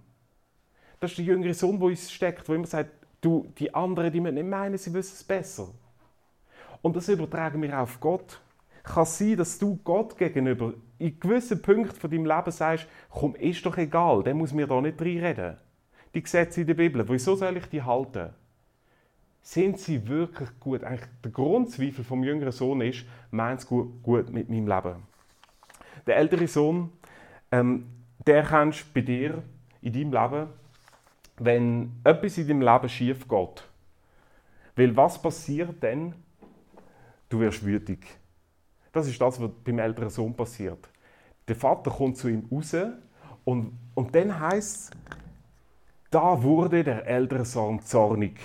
[1.01, 2.91] Das ist der jüngere Sohn, der uns steckt, der immer sagt,
[3.21, 5.69] du, die anderen, die müssen nicht meinen, sie wissen es besser.
[6.83, 8.41] Und das übertragen wir auf Gott.
[8.83, 13.65] Kann sein, dass du Gott gegenüber in gewissen Punkten von deinem Leben sagst, komm, ist
[13.65, 15.57] doch egal, der muss mir da nicht reinreden.
[16.15, 18.31] Die Gesetze in der Bibel, wieso soll ich die halten?
[19.41, 20.85] Sind sie wirklich gut?
[20.85, 25.03] Eigentlich der Grundzweifel vom jüngeren Sohn ist, meint es gut, gut mit meinem Leben?
[26.07, 26.93] Der ältere Sohn,
[27.51, 27.87] ähm,
[28.27, 29.43] der kannst du bei dir
[29.81, 30.49] in deinem Leben
[31.39, 33.69] wenn etwas in deinem Leben schief geht.
[34.77, 36.15] Weil was passiert dann?
[37.29, 38.07] Du wirst wütig.
[38.93, 40.89] Das ist das, was beim älteren Sohn passiert.
[41.49, 42.77] Der Vater kommt zu ihm raus
[43.45, 44.91] und, und dann heißt es,
[46.11, 48.39] da wurde der ältere Sohn zornig.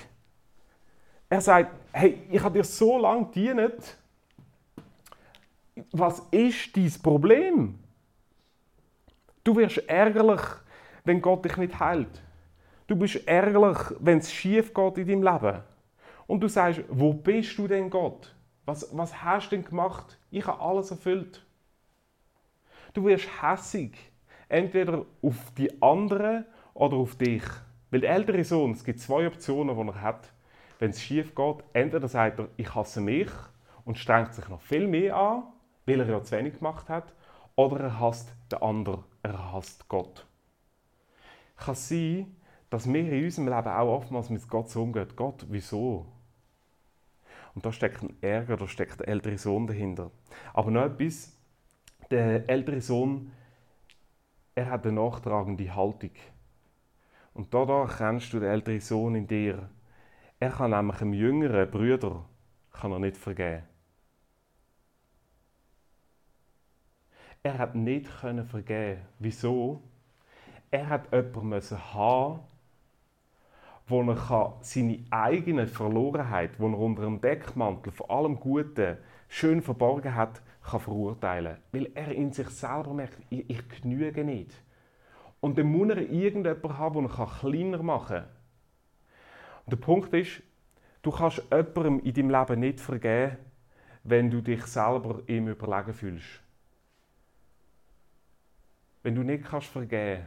[1.29, 3.97] Er sagt, hey, ich habe dir so lange gedient.
[5.91, 7.77] Was ist dein Problem?
[9.43, 10.41] Du wirst ärgerlich,
[11.03, 12.21] wenn Gott dich nicht heilt.
[12.87, 15.63] Du bist ärgerlich, wenn es schief geht in deinem Leben.
[16.25, 18.33] Und du sagst, wo bist du denn Gott?
[18.65, 20.16] Was, was hast du denn gemacht?
[20.29, 21.45] Ich habe alles erfüllt.
[22.93, 23.97] Du wirst hässig.
[24.49, 27.43] Entweder auf die anderen oder auf dich.
[27.91, 30.31] Weil der ältere Sohn, es gibt zwei Optionen, die er hat.
[30.79, 33.29] Wenn es schief geht, entweder sagt er, ich hasse mich
[33.85, 35.43] und strengt sich noch viel mehr an,
[35.85, 37.13] weil er ja zu wenig gemacht hat,
[37.55, 40.25] oder er hasst den anderen, er hasst Gott.
[41.55, 42.35] Kann sein,
[42.69, 45.07] dass wir in unserem Leben auch oftmals mit Gott so umgehen.
[45.15, 46.05] Gott, wieso?
[47.57, 50.11] Und da steckt ein Ärger, da steckt der ältere Sohn dahinter.
[50.53, 51.35] Aber noch etwas,
[52.11, 53.31] der ältere Sohn,
[54.53, 56.11] er hat eine nachtragende Haltung.
[57.33, 59.71] Und da, da kennst du den älteren Sohn in dir.
[60.39, 62.25] Er kann nämlich einem jüngeren Bruder
[62.73, 63.63] kann er nicht vergeben.
[67.41, 69.01] Er hat nicht vergeben.
[69.17, 69.81] Wieso?
[70.69, 72.39] Er hat jemanden haben
[73.87, 78.97] wo er seine eigene Verlorenheit, die er unter dem Deckmantel von allem Guten
[79.29, 81.57] schön verborgen hat, kann verurteilen.
[81.71, 84.51] Weil er in sich selber merkt, ich, ich genüge nicht.
[85.39, 88.25] Und dann muss er irgendjemanden haben, den er kleiner machen kann.
[89.65, 90.41] Und der Punkt ist,
[91.01, 93.37] du kannst jemandem in deinem Leben nicht vergeben,
[94.03, 96.41] wenn du dich selber ihm überlegen fühlst.
[99.03, 100.25] Wenn du nicht kannst vergeben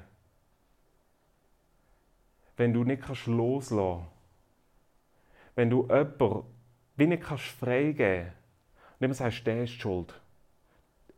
[2.60, 4.10] wenn du nicht kannst loslassen kannst.
[5.54, 6.44] Wenn du jemanden
[6.96, 8.98] wie nicht kannst freigeben kannst.
[8.98, 10.20] Und immer sagst, der ist schuld.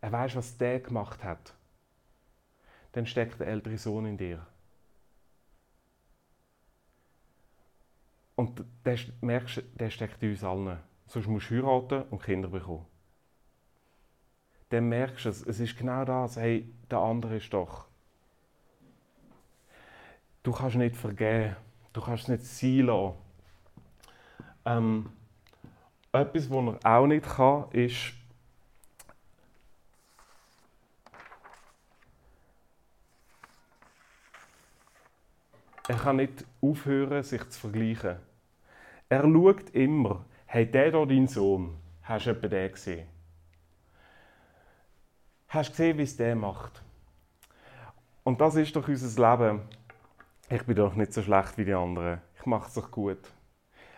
[0.00, 1.52] Er weiß, was der gemacht hat.
[2.92, 4.46] Dann steckt der ältere Sohn in dir.
[8.36, 10.78] Und der, merkst, der steckt in uns allen.
[11.06, 12.86] Sonst musst du heiraten und Kinder bekommen.
[14.68, 17.91] Dann merkst du es, es ist genau das, hey, der andere ist doch.
[20.42, 21.54] Du kannst nicht vergeben,
[21.92, 23.14] du kannst es nicht sein lassen.
[24.64, 25.12] Ähm,
[26.12, 28.12] etwas, was er auch nicht kann, ist,
[35.88, 38.16] er kann nicht aufhören, sich zu vergleichen.
[39.08, 43.06] Er schaut immer, hey, der hier dein Sohn, hast du etwa den gesehen?
[45.48, 46.82] Hast du gesehen, wie es der macht?
[48.24, 49.62] Und das ist doch unser Leben.
[50.54, 52.20] Ich bin doch nicht so schlecht wie die anderen.
[52.38, 53.32] Ich mache es doch gut.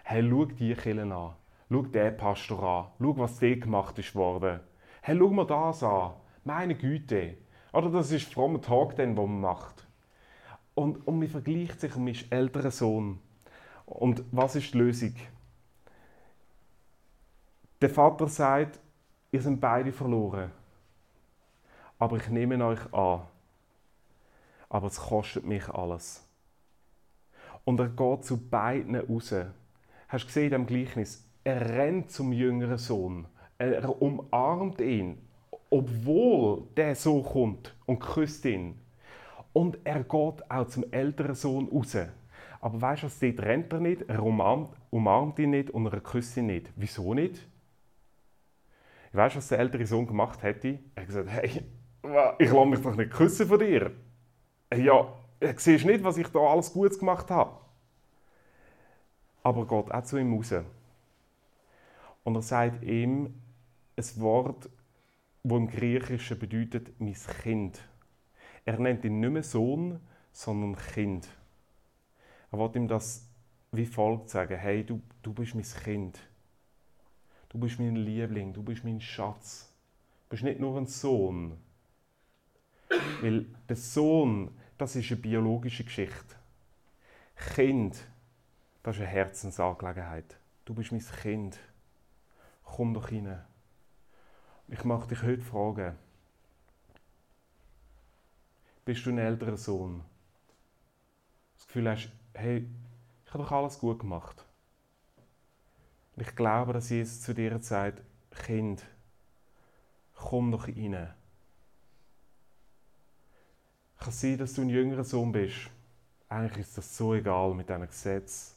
[0.05, 1.35] Hey, schau die Killen an.
[1.69, 2.87] Schau den Pastor an.
[3.01, 4.61] Schau, was der gemacht ist worden.
[5.03, 6.13] Hey, schau mir das an.
[6.45, 7.39] Meine Güte.
[7.73, 9.85] Oder das ist frommer Tag, den man macht.
[10.77, 13.19] Und, und man vergleicht sich mit seinem älteren Sohn.
[13.85, 15.17] Und was ist die Lösung?
[17.83, 18.79] Der Vater sagt,
[19.33, 20.53] ihr seid beide verloren.
[21.99, 23.23] Aber ich nehme euch an.
[24.69, 26.25] Aber es kostet mich alles.
[27.65, 29.35] Und er geht zu beiden raus.
[30.09, 31.27] Hast du gesehen in dem Gleichnis?
[31.45, 33.27] Er rennt zum jüngeren Sohn.
[33.59, 35.19] Er umarmt ihn,
[35.71, 38.81] obwohl der so kommt und küsst ihn.
[39.53, 41.97] Und er geht auch zum älteren Sohn raus.
[42.61, 46.01] Aber weißt du was, dort rennt er nicht, er umarmt, umarmt ihn nicht und er
[46.01, 46.71] küsst ihn nicht.
[46.77, 47.47] Wieso nicht?
[49.13, 50.79] Weißt du, was der ältere Sohn gemacht hätte?
[50.95, 51.63] Er hat gesagt, hey,
[52.39, 53.93] ich lasse mich doch nicht küssen von dir.
[54.75, 55.13] Ja,
[55.57, 57.59] siehst nicht, was ich da alles Gutes gemacht habe.
[59.43, 60.55] Aber Gott auch zu ihm raus.
[62.23, 63.35] Und er sagt ihm
[63.97, 64.71] ein Wort,
[65.43, 67.81] das im Griechischen bedeutet, mein Kind.
[68.65, 70.01] Er nennt ihn nicht mehr Sohn,
[70.33, 71.29] sondern Kind.
[72.51, 73.29] Er will ihm das
[73.77, 76.19] wie folgt sagen: Hey, du, du bist mein Kind.
[77.49, 79.73] Du bist mein Liebling, du bist mein Schatz.
[80.25, 81.57] Du bist nicht nur ein Sohn.
[83.21, 86.37] Weil der Sohn, das ist eine biologische Geschichte.
[87.55, 87.97] Kind,
[88.83, 90.37] das ist eine Herzensangelegenheit.
[90.65, 91.59] Du bist mein Kind.
[92.63, 93.41] Komm doch rein.
[94.69, 95.97] Ich möchte dich heute fragen,
[98.85, 100.03] bist du ein älterer Sohn?
[101.57, 102.69] Das Gefühl hast, hey,
[103.25, 104.45] ich habe doch alles gut gemacht.
[106.17, 108.85] Ich glaube, dass Jesus zu dir sagt, Kind,
[110.15, 111.13] komm doch rein.
[114.05, 115.71] Kann sein, dass du ein jüngerer Sohn bist.
[116.29, 118.55] Eigentlich ist das so egal mit diesem Gesetz.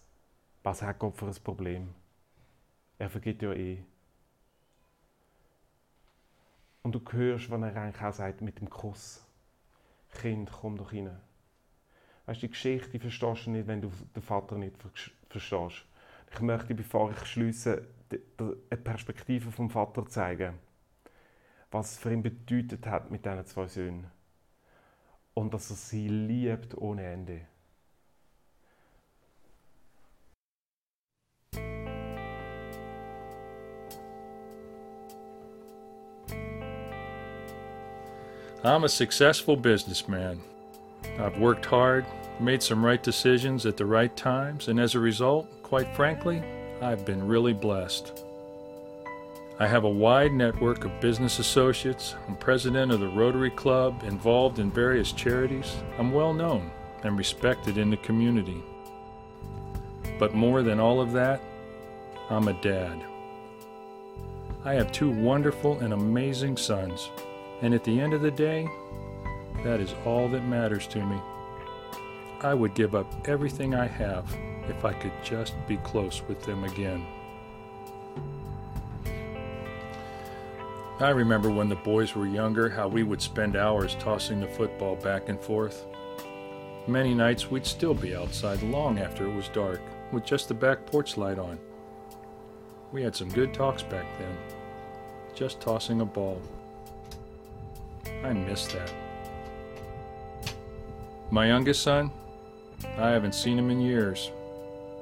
[0.62, 1.96] Was hat Gott für ein Problem?
[3.00, 3.82] Er vergibt ja eh.
[6.84, 9.26] Und du hörst, was er eigentlich auch sagt mit dem Kuss.
[10.20, 11.18] Kind, komm doch rein.
[12.26, 14.76] Weißt du, die Geschichte verstehst du nicht, wenn du den Vater nicht
[15.30, 15.86] verstehst.
[16.34, 17.88] Ich möchte, bevor ich schließe,
[18.42, 20.56] eine Perspektive vom Vater zeigen,
[21.72, 24.17] was es für ihn bedeutet hat mit diesen zwei Söhnen.
[25.38, 27.42] Und dass er sie liebt ohne Ende.
[38.64, 40.42] I'm a successful businessman.
[41.20, 42.08] I've worked hard,
[42.40, 46.42] made some right decisions at the right times, and as a result, quite frankly,
[46.82, 48.27] I've been really blessed.
[49.60, 52.16] I have a wide network of business associates.
[52.28, 55.76] I'm president of the Rotary Club, involved in various charities.
[55.98, 56.72] I'm well known
[57.04, 58.64] and respected in the community.
[60.20, 61.42] But more than all of that,
[62.30, 63.04] I'm a dad.
[64.66, 67.10] I have two wonderful and amazing sons
[67.62, 68.68] and at the end of the day,
[69.64, 71.18] that is all that matters to me.
[72.42, 74.32] I would give up everything I have
[74.70, 77.06] if I could just be close with them again.
[81.00, 84.96] I remember when the boys were younger how we would spend hours tossing the football
[84.96, 85.86] back and forth.
[86.88, 89.80] Many nights we'd still be outside long after it was dark,
[90.12, 91.60] with just the back porch light on.
[92.92, 94.36] We had some good talks back then,
[95.36, 96.42] just tossing a ball.
[98.24, 98.92] I miss that.
[101.30, 102.10] My youngest son,
[102.98, 104.32] I haven't seen him in years.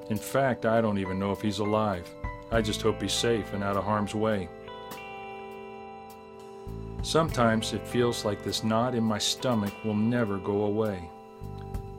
[0.09, 2.09] In fact, I don't even know if he's alive.
[2.51, 4.49] I just hope he's safe and out of harm's way.
[7.05, 11.07] Sometimes it feels like this knot in my stomach will never go away.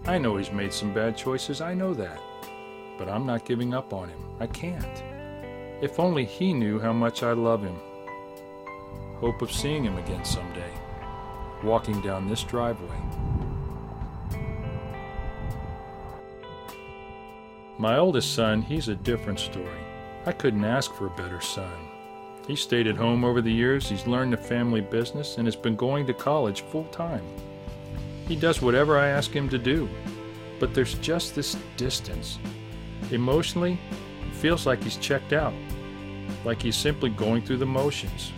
[0.04, 2.20] I know he's made some bad choices, I know that.
[2.98, 4.18] But I'm not giving up on him.
[4.40, 5.02] I can't.
[5.80, 7.76] If only he knew how much I love him.
[9.20, 10.72] Hope of seeing him again someday
[11.62, 13.00] walking down this driveway.
[17.78, 19.80] My oldest son, he's a different story.
[20.26, 21.85] I couldn't ask for a better son.
[22.46, 25.74] He stayed at home over the years, he's learned the family business, and has been
[25.74, 27.24] going to college full time.
[28.28, 29.88] He does whatever I ask him to do,
[30.60, 32.38] but there's just this distance.
[33.10, 33.78] Emotionally,
[34.26, 35.54] it feels like he's checked out,
[36.44, 38.32] like he's simply going through the motions.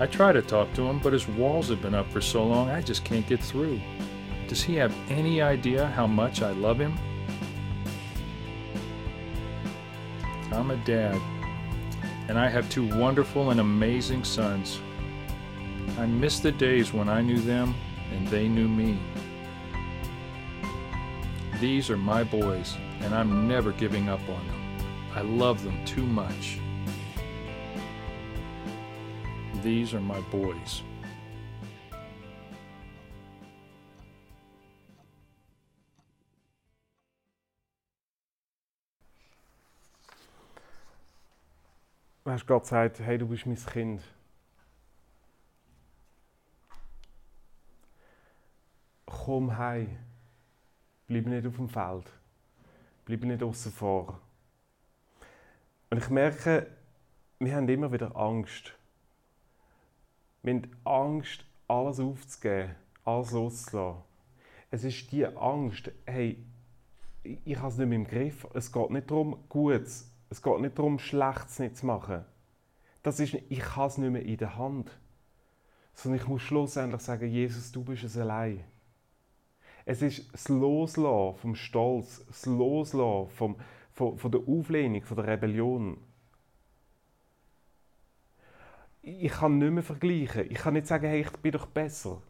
[0.00, 2.70] I try to talk to him, but his walls have been up for so long
[2.70, 3.80] I just can't get through.
[4.48, 6.94] Does he have any idea how much I love him?
[10.52, 11.20] I'm a dad,
[12.28, 14.80] and I have two wonderful and amazing sons.
[15.98, 17.74] I miss the days when I knew them
[18.12, 18.98] and they knew me.
[21.60, 24.60] These are my boys, and I'm never giving up on them.
[25.14, 26.58] I love them too much.
[29.62, 30.82] These are my boys.
[42.26, 44.02] Du, Gott sagt, hey, du bist mein Kind.
[49.04, 49.98] Komm heim.
[51.06, 52.10] Bleib nicht auf dem Feld.
[53.04, 54.18] Bleib nicht außen vor.
[55.90, 56.66] Und ich merke,
[57.40, 58.72] wir haben immer wieder Angst.
[60.42, 64.02] Wir haben Angst, alles aufzugeben, alles loszulassen.
[64.70, 66.42] Es ist die Angst, hey,
[67.22, 68.46] ich habe es nicht mehr im Griff.
[68.54, 72.24] Es geht nicht darum, Gutes es geht nicht darum, Schlechtes nicht zu machen.
[73.04, 74.90] Das ist, ich habe es nicht mehr in der Hand.
[75.92, 78.64] Sondern ich muss schlussendlich sagen, Jesus, du bist es allein.
[79.84, 83.56] Es ist das Loslassen vom Stolz, das Loslassen vom,
[83.92, 85.98] von, von der Auflehnung, von der Rebellion.
[89.02, 90.50] Ich kann nicht mehr vergleichen.
[90.50, 92.20] Ich kann nicht sagen, hey, ich bin doch besser.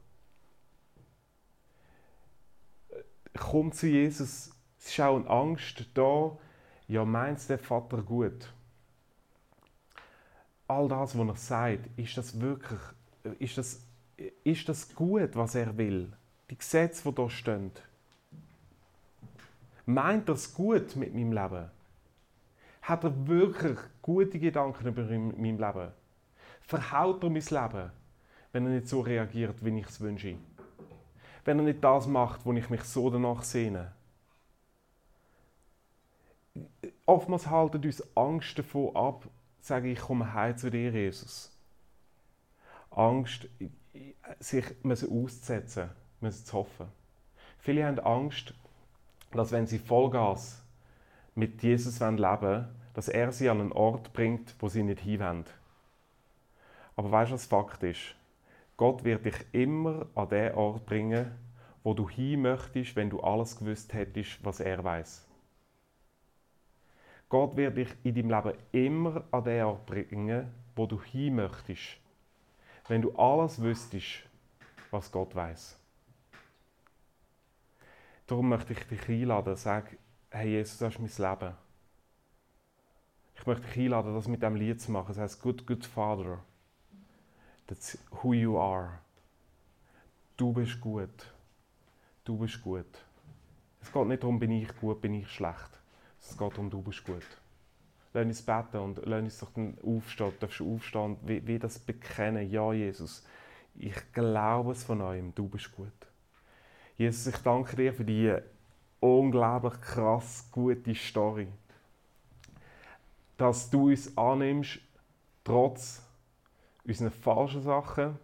[3.32, 4.52] Komm zu Jesus.
[4.78, 6.36] Es ist auch eine Angst da,
[6.89, 8.53] ja, meint der Vater gut?
[10.68, 12.80] All das, was er sagt, ist das wirklich,
[13.39, 13.87] ist das,
[14.45, 16.12] ist das gut, was er will?
[16.51, 17.70] Die Gesetze, die hier stehen.
[19.87, 21.70] Meint er es gut mit meinem Leben?
[22.82, 25.91] Hat er wirklich gute Gedanken über mein Leben?
[26.62, 27.91] Verhaut er mein Leben,
[28.53, 30.37] wenn er nicht so reagiert, wie ich es wünsche?
[31.45, 33.93] Wenn er nicht das macht, wo ich mich so danach sehne?
[37.07, 39.28] Oftmals halten uns Angst davon ab,
[39.61, 41.50] sagen, ich komme heim zu dir, Jesus.
[42.90, 43.48] Angst,
[44.40, 45.90] sich auszusetzen,
[46.20, 46.86] zu hoffen.
[47.59, 48.55] Viele haben Angst,
[49.32, 50.62] dass wenn sie Vollgas
[51.34, 55.44] mit Jesus leben wollen, dass er sie an einen Ort bringt, wo sie nicht hinwollen.
[56.96, 58.14] Aber weißt du, was Fakt ist?
[58.76, 61.32] Gott wird dich immer an den Ort bringen,
[61.82, 65.26] wo du hin möchtest, wenn du alles gewusst hättest, was er weiß.
[67.29, 71.99] Gott wird dich in deinem Leben immer an den Ort bringen, wo du hin möchtest.
[72.89, 74.25] Wenn du alles wüsstest,
[74.91, 75.79] was Gott weiß.
[78.27, 79.97] Darum möchte ich dich einladen, sag,
[80.31, 81.55] hey Jesus, das ist mein Leben.
[83.37, 85.09] Ich möchte dich einladen, das mit dem Lied zu machen.
[85.09, 86.43] Das heißt, Good, Good Father.
[87.66, 88.99] That's who you are.
[90.37, 91.33] Du bist gut.
[92.25, 92.87] Du bist gut.
[93.81, 95.81] Es geht nicht darum, bin ich gut, bin ich schlecht.
[96.27, 97.27] Es geht darum, du bist gut.
[98.12, 100.33] Lass uns beten und lass uns doch dann aufstehen.
[100.33, 102.51] Du darfst aufstehen wie, wie das bekennen.
[102.51, 103.25] Ja, Jesus,
[103.75, 105.89] ich glaube es von euch, du bist gut.
[106.97, 108.35] Jesus, ich danke dir für die
[109.01, 111.49] unglaublich krass gute Story.
[113.37, 114.79] Dass du uns annimmst,
[115.43, 116.03] trotz
[116.85, 118.18] unserer falschen Sachen,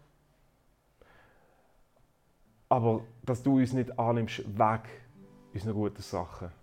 [2.69, 4.89] aber dass du uns nicht annimmst, weg
[5.53, 6.60] unseren guten Sachen.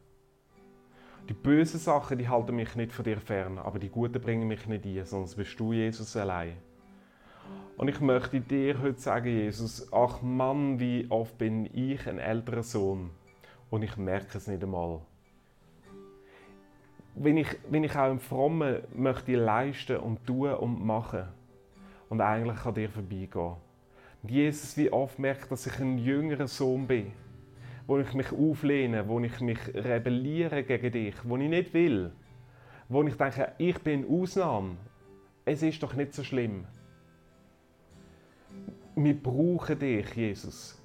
[1.30, 4.66] Die bösen Sachen, die halten mich nicht von dir fern, aber die guten bringen mich
[4.66, 6.54] nicht ein, sonst bist du Jesus allein.
[7.76, 12.64] Und ich möchte dir heute sagen, Jesus, ach Mann, wie oft bin ich ein älterer
[12.64, 13.10] Sohn
[13.70, 15.02] und ich merke es nicht einmal.
[17.14, 21.28] Wenn ich, wenn ich auch im Frommen möchte leisten und tun und machen
[22.08, 23.56] und eigentlich an dir vorbeigehen.
[24.24, 27.12] Und Jesus, wie oft merkt, dass ich ein jüngerer Sohn bin
[27.88, 32.12] wo ich mich auflehne, wo ich mich rebelliere gegen dich, wo ich nicht will,
[32.90, 34.76] wo ich denke, ich bin Ausnahme.
[35.46, 36.66] Es ist doch nicht so schlimm.
[38.96, 40.82] Wir brauchen dich, Jesus.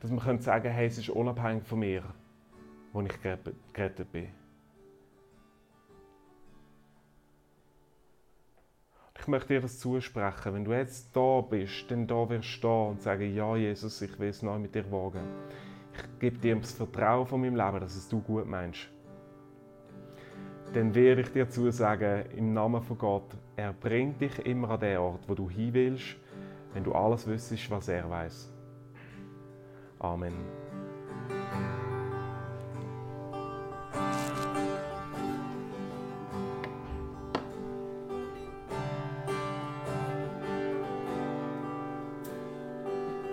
[0.00, 2.02] Dass wir können sagen, hey, es ist unabhängig von mir,
[2.92, 3.18] wo ich
[3.72, 4.28] gerettet bin.
[9.18, 10.54] Ich möchte dir das zusprechen.
[10.54, 14.18] Wenn du jetzt da bist, dann da wirst du stehen und sagen, ja, Jesus, ich
[14.18, 15.20] will es neu mit dir wagen.
[16.14, 18.88] Ich gebe dir das Vertrauen von meinem Leben, dass es du gut meinst.
[20.72, 24.98] dann werde ich dir zusagen, im Namen von Gott, er bringt dich immer an den
[24.98, 26.16] Ort, wo du hin willst,
[26.72, 28.52] wenn du alles wüsstest, was er weiß.
[29.98, 30.59] Amen.